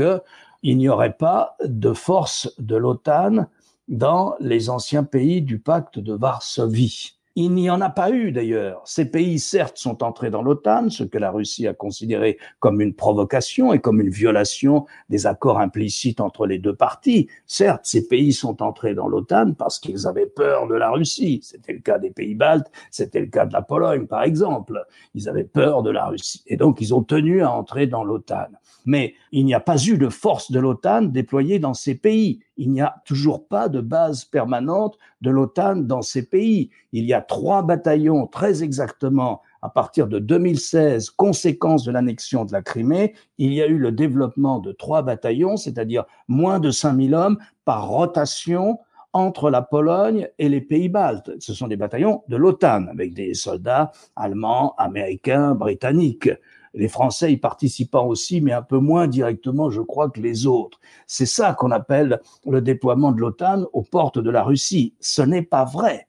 qu'il 0.62 0.78
n'y 0.78 0.88
aurait 0.88 1.14
pas 1.14 1.56
de 1.64 1.92
force 1.92 2.54
de 2.58 2.76
l'OTAN 2.76 3.46
dans 3.88 4.34
les 4.40 4.70
anciens 4.70 5.04
pays 5.04 5.42
du 5.42 5.58
pacte 5.58 5.98
de 5.98 6.14
Varsovie. 6.14 7.16
Il 7.34 7.52
n'y 7.52 7.70
en 7.70 7.80
a 7.80 7.88
pas 7.88 8.10
eu 8.10 8.30
d'ailleurs. 8.30 8.82
Ces 8.84 9.06
pays, 9.06 9.38
certes, 9.38 9.78
sont 9.78 10.02
entrés 10.04 10.28
dans 10.28 10.42
l'OTAN, 10.42 10.90
ce 10.90 11.02
que 11.02 11.16
la 11.16 11.30
Russie 11.30 11.66
a 11.66 11.72
considéré 11.72 12.36
comme 12.60 12.82
une 12.82 12.92
provocation 12.92 13.72
et 13.72 13.80
comme 13.80 14.02
une 14.02 14.10
violation 14.10 14.84
des 15.08 15.26
accords 15.26 15.58
implicites 15.58 16.20
entre 16.20 16.46
les 16.46 16.58
deux 16.58 16.74
parties. 16.74 17.28
Certes, 17.46 17.86
ces 17.86 18.06
pays 18.06 18.34
sont 18.34 18.62
entrés 18.62 18.94
dans 18.94 19.08
l'OTAN 19.08 19.54
parce 19.54 19.78
qu'ils 19.78 20.06
avaient 20.06 20.26
peur 20.26 20.66
de 20.66 20.74
la 20.74 20.90
Russie. 20.90 21.40
C'était 21.42 21.72
le 21.72 21.78
cas 21.80 21.98
des 21.98 22.10
pays 22.10 22.34
baltes, 22.34 22.70
c'était 22.90 23.20
le 23.20 23.28
cas 23.28 23.46
de 23.46 23.54
la 23.54 23.62
Pologne, 23.62 24.06
par 24.06 24.24
exemple. 24.24 24.84
Ils 25.14 25.26
avaient 25.30 25.44
peur 25.44 25.82
de 25.82 25.90
la 25.90 26.08
Russie. 26.08 26.42
Et 26.46 26.58
donc, 26.58 26.82
ils 26.82 26.94
ont 26.94 27.02
tenu 27.02 27.42
à 27.42 27.50
entrer 27.50 27.86
dans 27.86 28.04
l'OTAN. 28.04 28.48
Mais 28.84 29.14
il 29.30 29.44
n'y 29.44 29.54
a 29.54 29.60
pas 29.60 29.76
eu 29.82 29.98
de 29.98 30.08
force 30.08 30.50
de 30.50 30.60
l'OTAN 30.60 31.02
déployée 31.02 31.58
dans 31.58 31.74
ces 31.74 31.94
pays. 31.94 32.40
Il 32.56 32.70
n'y 32.70 32.80
a 32.80 32.96
toujours 33.04 33.46
pas 33.46 33.68
de 33.68 33.80
base 33.80 34.24
permanente 34.24 34.98
de 35.20 35.30
l'OTAN 35.30 35.76
dans 35.76 36.02
ces 36.02 36.26
pays. 36.26 36.70
Il 36.92 37.04
y 37.04 37.12
a 37.12 37.20
trois 37.20 37.62
bataillons 37.62 38.26
très 38.26 38.62
exactement 38.62 39.42
à 39.62 39.68
partir 39.68 40.08
de 40.08 40.18
2016, 40.18 41.10
conséquence 41.10 41.84
de 41.84 41.92
l'annexion 41.92 42.44
de 42.44 42.52
la 42.52 42.62
Crimée, 42.62 43.14
il 43.38 43.54
y 43.54 43.62
a 43.62 43.66
eu 43.68 43.78
le 43.78 43.92
développement 43.92 44.58
de 44.58 44.72
trois 44.72 45.02
bataillons, 45.02 45.56
c'est-à-dire 45.56 46.04
moins 46.26 46.58
de 46.58 46.72
5000 46.72 47.14
hommes 47.14 47.38
par 47.64 47.86
rotation 47.86 48.80
entre 49.12 49.50
la 49.50 49.62
Pologne 49.62 50.28
et 50.38 50.48
les 50.48 50.60
pays 50.60 50.88
baltes. 50.88 51.30
Ce 51.38 51.54
sont 51.54 51.68
des 51.68 51.76
bataillons 51.76 52.22
de 52.28 52.36
l'OTAN, 52.36 52.88
avec 52.88 53.14
des 53.14 53.34
soldats 53.34 53.92
allemands, 54.16 54.74
américains, 54.78 55.54
britanniques 55.54 56.30
les 56.74 56.88
Français 56.88 57.32
y 57.32 57.36
participant 57.36 58.06
aussi, 58.06 58.40
mais 58.40 58.52
un 58.52 58.62
peu 58.62 58.78
moins 58.78 59.06
directement, 59.06 59.70
je 59.70 59.80
crois, 59.80 60.10
que 60.10 60.20
les 60.20 60.46
autres. 60.46 60.80
C'est 61.06 61.26
ça 61.26 61.54
qu'on 61.54 61.70
appelle 61.70 62.20
le 62.46 62.60
déploiement 62.60 63.12
de 63.12 63.20
l'OTAN 63.20 63.66
aux 63.72 63.82
portes 63.82 64.18
de 64.18 64.30
la 64.30 64.42
Russie. 64.42 64.94
Ce 65.00 65.22
n'est 65.22 65.42
pas 65.42 65.64
vrai. 65.64 66.08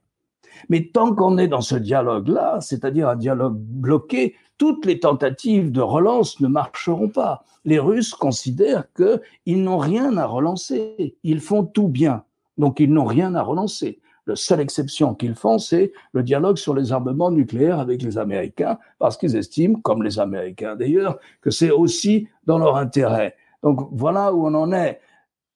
Mais 0.70 0.90
tant 0.94 1.14
qu'on 1.14 1.38
est 1.38 1.48
dans 1.48 1.62
ce 1.62 1.76
dialogue-là, 1.76 2.60
c'est-à-dire 2.62 3.10
un 3.10 3.16
dialogue 3.16 3.58
bloqué, 3.58 4.36
toutes 4.58 4.86
les 4.86 5.00
tentatives 5.00 5.72
de 5.72 5.82
relance 5.82 6.40
ne 6.40 6.48
marcheront 6.48 7.10
pas. 7.10 7.44
Les 7.66 7.80
Russes 7.80 8.14
considèrent 8.14 8.86
qu'ils 8.94 9.64
n'ont 9.64 9.78
rien 9.78 10.16
à 10.18 10.26
relancer. 10.26 11.18
Ils 11.24 11.42
font 11.42 11.64
tout 11.66 11.88
bien. 11.88 12.24
Donc 12.58 12.80
ils 12.80 12.92
n'ont 12.92 13.06
rien 13.06 13.36
à 13.36 13.42
relancer. 13.42 14.00
La 14.26 14.36
seule 14.36 14.62
exception 14.62 15.16
qu'ils 15.16 15.36
font, 15.36 15.60
c'est 15.60 15.92
le 16.14 16.24
dialogue 16.24 16.58
sur 16.58 16.74
les 16.74 16.94
armements 16.94 17.32
nucléaires 17.32 17.80
avec 17.80 18.02
les 18.02 18.18
Américains, 18.18 18.78
parce 19.00 19.18
qu'ils 19.18 19.36
estiment, 19.36 19.80
comme 19.82 20.02
les 20.02 20.20
Américains 20.20 20.76
d'ailleurs, 20.76 21.20
que 21.42 21.52
c'est 21.52 21.72
aussi 21.72 22.28
dans 22.46 22.58
leur 22.58 22.78
intérêt. 22.78 23.36
Donc 23.64 23.90
voilà 23.92 24.34
où 24.34 24.46
on 24.48 24.54
en 24.54 24.72
est. 24.72 25.02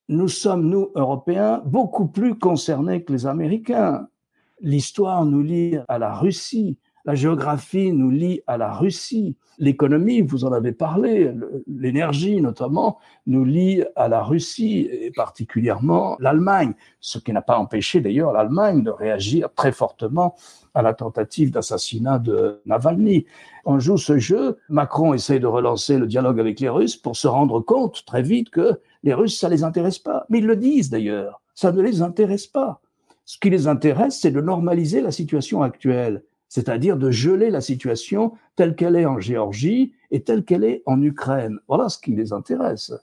Nous 0.10 0.28
sommes, 0.28 0.70
nous, 0.70 0.92
Européens, 0.96 1.62
beaucoup 1.66 2.08
plus 2.08 2.38
concernés 2.38 3.04
que 3.04 3.12
les 3.12 3.26
Américains. 3.26 4.08
L'histoire 4.62 5.26
nous 5.26 5.44
lie 5.44 5.78
à 5.88 6.00
la 6.00 6.14
Russie. 6.14 6.78
La 7.08 7.16
géographie 7.16 7.94
nous 7.94 8.10
lie 8.10 8.42
à 8.48 8.58
la 8.58 8.74
Russie. 8.74 9.38
L'économie, 9.60 10.20
vous 10.20 10.44
en 10.44 10.52
avez 10.52 10.74
parlé, 10.74 11.32
l'énergie 11.66 12.42
notamment, 12.42 13.00
nous 13.26 13.46
lie 13.46 13.82
à 13.96 14.10
la 14.10 14.22
Russie 14.22 14.90
et 14.92 15.12
particulièrement 15.12 16.18
l'Allemagne, 16.20 16.74
ce 17.00 17.18
qui 17.18 17.32
n'a 17.32 17.42
pas 17.42 17.58
empêché 17.58 18.02
d'ailleurs 18.02 18.34
l'Allemagne 18.34 18.84
de 18.84 18.92
réagir 18.92 19.48
très 19.56 19.72
fortement 19.72 20.36
à 20.74 20.82
la 20.82 20.94
tentative 20.94 21.50
d'assassinat 21.50 22.20
de 22.20 22.62
Navalny. 22.66 23.26
On 23.64 23.80
joue 23.80 23.98
ce 23.98 24.18
jeu, 24.18 24.58
Macron 24.68 25.14
essaye 25.14 25.40
de 25.40 25.48
relancer 25.48 25.98
le 25.98 26.08
dialogue 26.08 26.42
avec 26.42 26.60
les 26.60 26.70
Russes 26.70 26.98
pour 26.98 27.16
se 27.16 27.30
rendre 27.30 27.62
compte 27.62 28.04
très 28.06 28.22
vite 28.22 28.50
que 28.50 28.82
les 29.04 29.14
Russes, 29.14 29.40
ça 29.40 29.48
les 29.48 29.64
intéresse 29.64 30.00
pas. 30.00 30.26
Mais 30.28 30.40
ils 30.40 30.46
le 30.46 30.58
disent 30.58 30.90
d'ailleurs, 30.90 31.42
ça 31.56 31.72
ne 31.72 31.82
les 31.82 32.02
intéresse 32.02 32.48
pas. 32.48 32.82
Ce 33.24 33.40
qui 33.40 33.50
les 33.50 33.70
intéresse, 33.70 34.20
c'est 34.20 34.32
de 34.32 34.42
normaliser 34.42 35.00
la 35.00 35.14
situation 35.14 35.62
actuelle 35.62 36.22
c'est-à-dire 36.50 36.98
de 36.98 37.12
geler 37.12 37.50
la 37.50 37.62
situation 37.62 38.34
telle 38.56 38.76
qu'elle 38.76 38.96
est 38.96 39.06
en 39.06 39.20
Géorgie 39.20 39.94
et 40.12 40.22
telle 40.22 40.44
qu'elle 40.44 40.64
est 40.64 40.84
en 40.86 41.02
Ukraine. 41.02 41.60
Voilà 41.68 41.90
ce 41.90 42.00
qui 42.00 42.16
les 42.16 42.34
intéresse. 42.34 42.94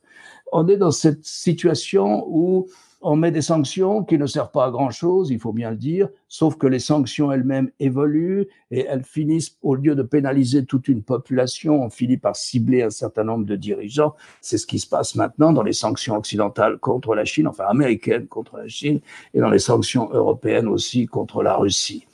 On 0.53 0.69
est 0.69 0.77
dans 0.77 0.91
cette 0.91 1.25
situation 1.25 2.25
où 2.29 2.67
on 3.07 3.17
met 3.17 3.31
des 3.31 3.43
sanctions 3.43 4.03
qui 4.03 4.17
ne 4.17 4.25
servent 4.25 4.51
pas 4.51 4.65
à 4.65 4.71
grand-chose, 4.71 5.31
il 5.31 5.39
faut 5.39 5.53
bien 5.53 5.71
le 5.71 5.77
dire, 5.77 6.09
sauf 6.27 6.57
que 6.57 6.67
les 6.67 6.79
sanctions 6.79 7.31
elles-mêmes 7.31 7.71
évoluent 7.79 8.47
et 8.71 8.87
elles 8.87 9.05
finissent, 9.05 9.59
au 9.61 9.75
lieu 9.75 9.95
de 9.95 10.03
pénaliser 10.03 10.65
toute 10.65 10.89
une 10.89 11.03
population, 11.03 11.83
on 11.83 11.91
finit 11.91 12.17
par 12.17 12.35
cibler 12.35 12.83
un 12.83 12.89
certain 12.89 13.25
nombre 13.25 13.45
de 13.45 13.57
dirigeants. 13.57 14.15
C'est 14.41 14.57
ce 14.57 14.67
qui 14.67 14.79
se 14.79 14.89
passe 14.89 15.17
maintenant 15.17 15.53
dans 15.53 15.63
les 15.63 15.75
sanctions 15.75 16.17
occidentales 16.17 16.79
contre 16.79 17.15
la 17.15 17.27
Chine, 17.27 17.47
enfin 17.47 17.65
américaines 17.69 18.27
contre 18.27 18.57
la 18.57 18.69
Chine, 18.69 19.01
et 19.35 19.41
dans 19.41 19.51
les 19.51 19.59
sanctions 19.59 20.09
européennes 20.11 20.67
aussi 20.67 21.05
contre 21.05 21.43
la 21.43 21.57
Russie. 21.57 22.07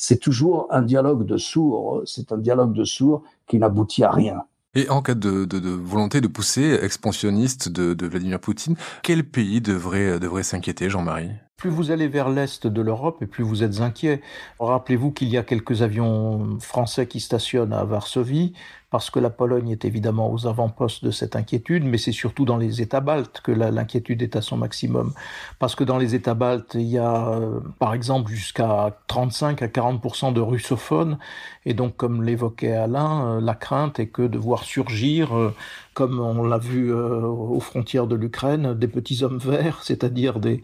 C'est 0.00 0.18
toujours 0.18 0.68
un 0.70 0.82
dialogue 0.82 1.26
de 1.26 1.36
sourds. 1.36 2.02
C'est 2.06 2.30
un 2.30 2.38
dialogue 2.38 2.72
de 2.72 2.84
sourds 2.84 3.24
qui 3.48 3.58
n'aboutit 3.58 4.04
à 4.04 4.12
rien. 4.12 4.44
Et 4.74 4.88
en 4.90 5.02
cas 5.02 5.14
de, 5.14 5.44
de, 5.44 5.58
de, 5.58 5.70
volonté 5.70 6.20
de 6.20 6.28
pousser 6.28 6.78
expansionniste 6.82 7.68
de, 7.68 7.94
de 7.94 8.06
Vladimir 8.06 8.38
Poutine, 8.38 8.76
quel 9.02 9.24
pays 9.24 9.60
devrait, 9.60 10.20
devrait 10.20 10.44
s'inquiéter, 10.44 10.88
Jean-Marie? 10.88 11.30
Plus 11.56 11.70
vous 11.70 11.90
allez 11.90 12.06
vers 12.06 12.28
l'est 12.28 12.68
de 12.68 12.80
l'Europe 12.80 13.20
et 13.22 13.26
plus 13.26 13.42
vous 13.42 13.64
êtes 13.64 13.80
inquiet. 13.80 14.22
Rappelez-vous 14.60 15.10
qu'il 15.10 15.28
y 15.28 15.36
a 15.36 15.42
quelques 15.42 15.82
avions 15.82 16.60
français 16.60 17.08
qui 17.08 17.18
stationnent 17.18 17.72
à 17.72 17.82
Varsovie, 17.82 18.52
parce 18.90 19.10
que 19.10 19.20
la 19.20 19.28
Pologne 19.28 19.68
est 19.70 19.84
évidemment 19.84 20.32
aux 20.32 20.46
avant-postes 20.46 21.04
de 21.04 21.10
cette 21.10 21.36
inquiétude, 21.36 21.84
mais 21.84 21.98
c'est 21.98 22.12
surtout 22.12 22.46
dans 22.46 22.56
les 22.56 22.80
États 22.80 23.00
baltes 23.00 23.40
que 23.42 23.52
l'inquiétude 23.52 24.22
est 24.22 24.34
à 24.34 24.40
son 24.40 24.56
maximum. 24.56 25.12
Parce 25.58 25.74
que 25.74 25.84
dans 25.84 25.98
les 25.98 26.14
États 26.14 26.34
baltes, 26.34 26.74
il 26.74 26.88
y 26.88 26.98
a 26.98 27.28
euh, 27.28 27.60
par 27.78 27.92
exemple 27.92 28.30
jusqu'à 28.30 28.96
35 29.08 29.60
à 29.62 29.66
40% 29.66 30.32
de 30.32 30.40
russophones, 30.40 31.18
et 31.66 31.74
donc 31.74 31.96
comme 31.96 32.22
l'évoquait 32.22 32.72
Alain, 32.72 33.26
euh, 33.26 33.40
la 33.42 33.54
crainte 33.54 34.00
est 34.00 34.08
que 34.08 34.22
de 34.22 34.38
voir 34.38 34.64
surgir 34.64 35.36
euh, 35.36 35.54
comme 35.98 36.20
on 36.20 36.44
l'a 36.44 36.58
vu 36.58 36.92
euh, 36.92 37.22
aux 37.22 37.58
frontières 37.58 38.06
de 38.06 38.14
l'Ukraine, 38.14 38.72
des 38.72 38.86
petits 38.86 39.24
hommes 39.24 39.38
verts, 39.38 39.82
c'est-à-dire 39.82 40.38
des, 40.38 40.62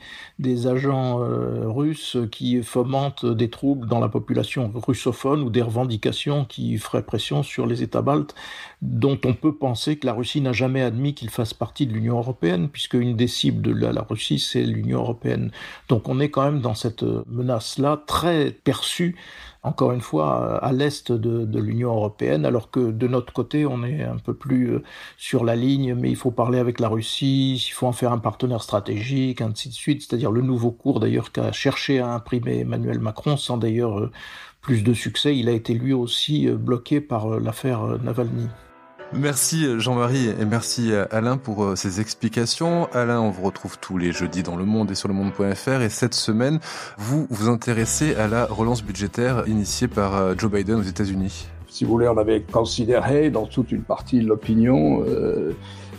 agents 0.68 1.24
euh, 1.24 1.64
russes 1.66 2.16
qui 2.30 2.62
fomentent 2.62 3.26
des 3.26 3.50
troubles 3.50 3.88
dans 3.88 3.98
la 3.98 4.08
population 4.08 4.70
russophone 4.72 5.42
ou 5.42 5.50
des 5.50 5.60
revendications 5.60 6.44
qui 6.44 6.78
feraient 6.78 7.02
pression 7.02 7.42
sur 7.42 7.66
les 7.66 7.82
États 7.82 8.00
baltes, 8.00 8.36
dont 8.80 9.18
on 9.24 9.34
peut 9.34 9.52
penser 9.52 9.96
que 9.96 10.06
la 10.06 10.12
Russie 10.12 10.40
n'a 10.40 10.52
jamais 10.52 10.82
admis 10.82 11.14
qu'ils 11.14 11.30
fassent 11.30 11.52
partie 11.52 11.88
de 11.88 11.92
l'Union 11.92 12.18
européenne, 12.18 12.68
puisque 12.68 12.94
une 12.94 13.16
des 13.16 13.26
cibles 13.26 13.60
de 13.60 13.72
la, 13.72 13.92
la 13.92 14.02
Russie, 14.02 14.38
c'est 14.38 14.62
l'Union 14.62 15.00
européenne. 15.00 15.50
Donc 15.88 16.08
on 16.08 16.20
est 16.20 16.30
quand 16.30 16.44
même 16.44 16.60
dans 16.60 16.76
cette 16.76 17.02
menace-là 17.02 18.04
très 18.06 18.52
perçue 18.52 19.16
encore 19.64 19.92
une 19.92 20.02
fois, 20.02 20.58
à 20.62 20.72
l'est 20.72 21.10
de, 21.10 21.58
l'Union 21.58 21.94
européenne, 21.94 22.44
alors 22.44 22.70
que 22.70 22.90
de 22.90 23.08
notre 23.08 23.32
côté, 23.32 23.64
on 23.64 23.82
est 23.82 24.02
un 24.02 24.18
peu 24.18 24.34
plus 24.34 24.74
euh, 24.74 24.82
sur 25.16 25.42
la 25.42 25.56
ligne, 25.56 25.94
mais 25.94 26.10
il 26.10 26.16
faut 26.16 26.30
parler 26.30 26.58
avec 26.58 26.80
la 26.80 26.88
Russie, 26.88 27.54
il 27.54 27.72
faut 27.72 27.86
en 27.86 27.92
faire 27.92 28.12
un 28.12 28.18
partenaire 28.18 28.62
stratégique, 28.62 29.40
ainsi 29.40 29.70
de 29.70 29.74
suite, 29.74 30.02
c'est-à-dire 30.02 30.30
le 30.30 30.42
nouveau 30.42 30.70
cours 30.70 31.00
d'ailleurs 31.00 31.32
qu'a 31.32 31.50
cherché 31.50 31.98
à 31.98 32.12
imprimer 32.12 32.60
Emmanuel 32.60 32.98
Macron, 32.98 33.38
sans 33.38 33.56
d'ailleurs 33.56 33.98
euh, 33.98 34.12
plus 34.60 34.82
de 34.82 34.92
succès, 34.92 35.36
il 35.36 35.48
a 35.48 35.52
été 35.52 35.72
lui 35.72 35.94
aussi 35.94 36.46
euh, 36.46 36.56
bloqué 36.56 37.00
par 37.00 37.40
l'affaire 37.40 37.98
Navalny. 38.02 38.48
Merci 39.16 39.78
Jean-Marie 39.78 40.28
et 40.28 40.44
merci 40.44 40.92
Alain 41.10 41.36
pour 41.36 41.64
euh, 41.64 41.76
ces 41.76 42.00
explications. 42.00 42.88
Alain, 42.92 43.20
on 43.20 43.30
vous 43.30 43.42
retrouve 43.42 43.78
tous 43.78 43.96
les 43.96 44.10
jeudis 44.10 44.42
dans 44.42 44.56
Le 44.56 44.64
Monde 44.64 44.90
et 44.90 44.94
sur 44.94 45.08
le 45.08 45.14
monde.fr 45.14 45.82
et 45.82 45.88
cette 45.88 46.14
semaine, 46.14 46.58
vous 46.98 47.26
vous 47.30 47.48
intéressez 47.48 48.16
à 48.16 48.26
la 48.26 48.46
relance 48.46 48.82
budgétaire 48.82 49.44
initiée 49.46 49.86
par 49.86 50.16
euh, 50.16 50.34
Joe 50.36 50.50
Biden 50.50 50.76
aux 50.76 50.82
États-Unis. 50.82 51.46
Si 51.68 51.84
vous 51.84 51.92
voulez, 51.92 52.08
on 52.08 52.18
avait 52.18 52.40
considéré 52.40 53.30
dans 53.30 53.46
toute 53.46 53.72
une 53.72 53.82
partie 53.82 54.20
de 54.20 54.26
l'opinion 54.26 55.04
euh, 55.06 55.52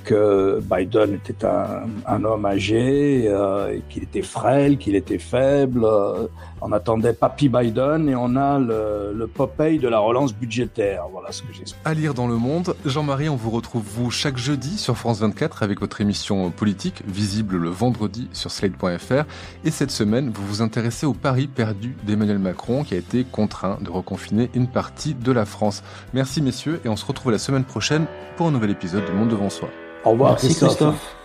que 0.06 0.62
Biden 0.62 1.16
était 1.16 1.46
un, 1.46 2.24
homme 2.24 2.46
âgé, 2.46 3.26
euh, 3.28 3.78
qu'il 3.90 4.04
était 4.04 4.22
frêle, 4.22 4.78
qu'il 4.78 4.96
était 4.96 5.18
faible. 5.18 5.84
Euh, 5.84 6.28
on 6.66 6.72
attendait 6.72 7.14
Papy 7.14 7.48
Biden 7.48 8.10
et 8.10 8.16
on 8.16 8.36
a 8.36 8.58
le, 8.58 9.14
le 9.14 9.28
Popeye 9.28 9.78
de 9.78 9.88
la 9.88 10.00
relance 10.00 10.34
budgétaire. 10.34 11.04
Voilà 11.12 11.32
ce 11.32 11.44
que 11.44 11.54
j'espère. 11.54 11.80
À 11.86 11.94
lire 11.94 12.16
dans 12.16 12.28
le 12.28 12.38
monde, 12.38 12.76
Jean-Marie, 12.86 13.30
on 13.30 13.36
vous 13.36 13.52
retrouve 13.52 13.84
vous 13.84 14.10
chaque 14.10 14.38
jeudi 14.38 14.80
sur 14.80 14.98
France 14.98 15.20
24 15.20 15.62
avec 15.62 15.80
votre 15.80 16.02
émission 16.02 16.50
politique, 16.50 17.04
visible 17.08 17.58
le 17.58 17.70
vendredi 17.70 18.28
sur 18.34 18.50
slate.fr. 18.50 19.26
Et 19.64 19.70
cette 19.70 19.92
semaine, 19.92 20.32
vous 20.32 20.46
vous 20.48 20.62
intéressez 20.64 21.06
au 21.06 21.14
pari 21.14 21.46
perdu 21.46 21.96
d'Emmanuel 22.04 22.40
Macron 22.40 22.84
qui 22.84 22.96
a 22.96 22.98
été 22.98 23.26
contraint 23.26 23.78
de 23.80 23.92
reconfiner 23.92 24.50
une 24.56 24.68
partie 24.68 25.14
de 25.14 25.32
la 25.32 25.46
France. 25.46 25.84
Merci 26.14 26.42
messieurs 26.42 26.82
et 26.84 26.90
on 26.90 26.96
se 26.96 27.06
retrouve 27.06 27.32
la 27.32 27.38
semaine 27.38 27.64
prochaine 27.64 28.08
pour 28.38 28.48
un 28.48 28.52
nouvel 28.52 28.72
épisode 28.72 29.06
de 29.06 29.12
Monde 29.12 29.30
devant 29.30 29.52
soi. 29.52 29.70
Au 30.04 30.12
revoir, 30.12 30.32
Merci 30.32 30.56
Christophe. 30.56 31.25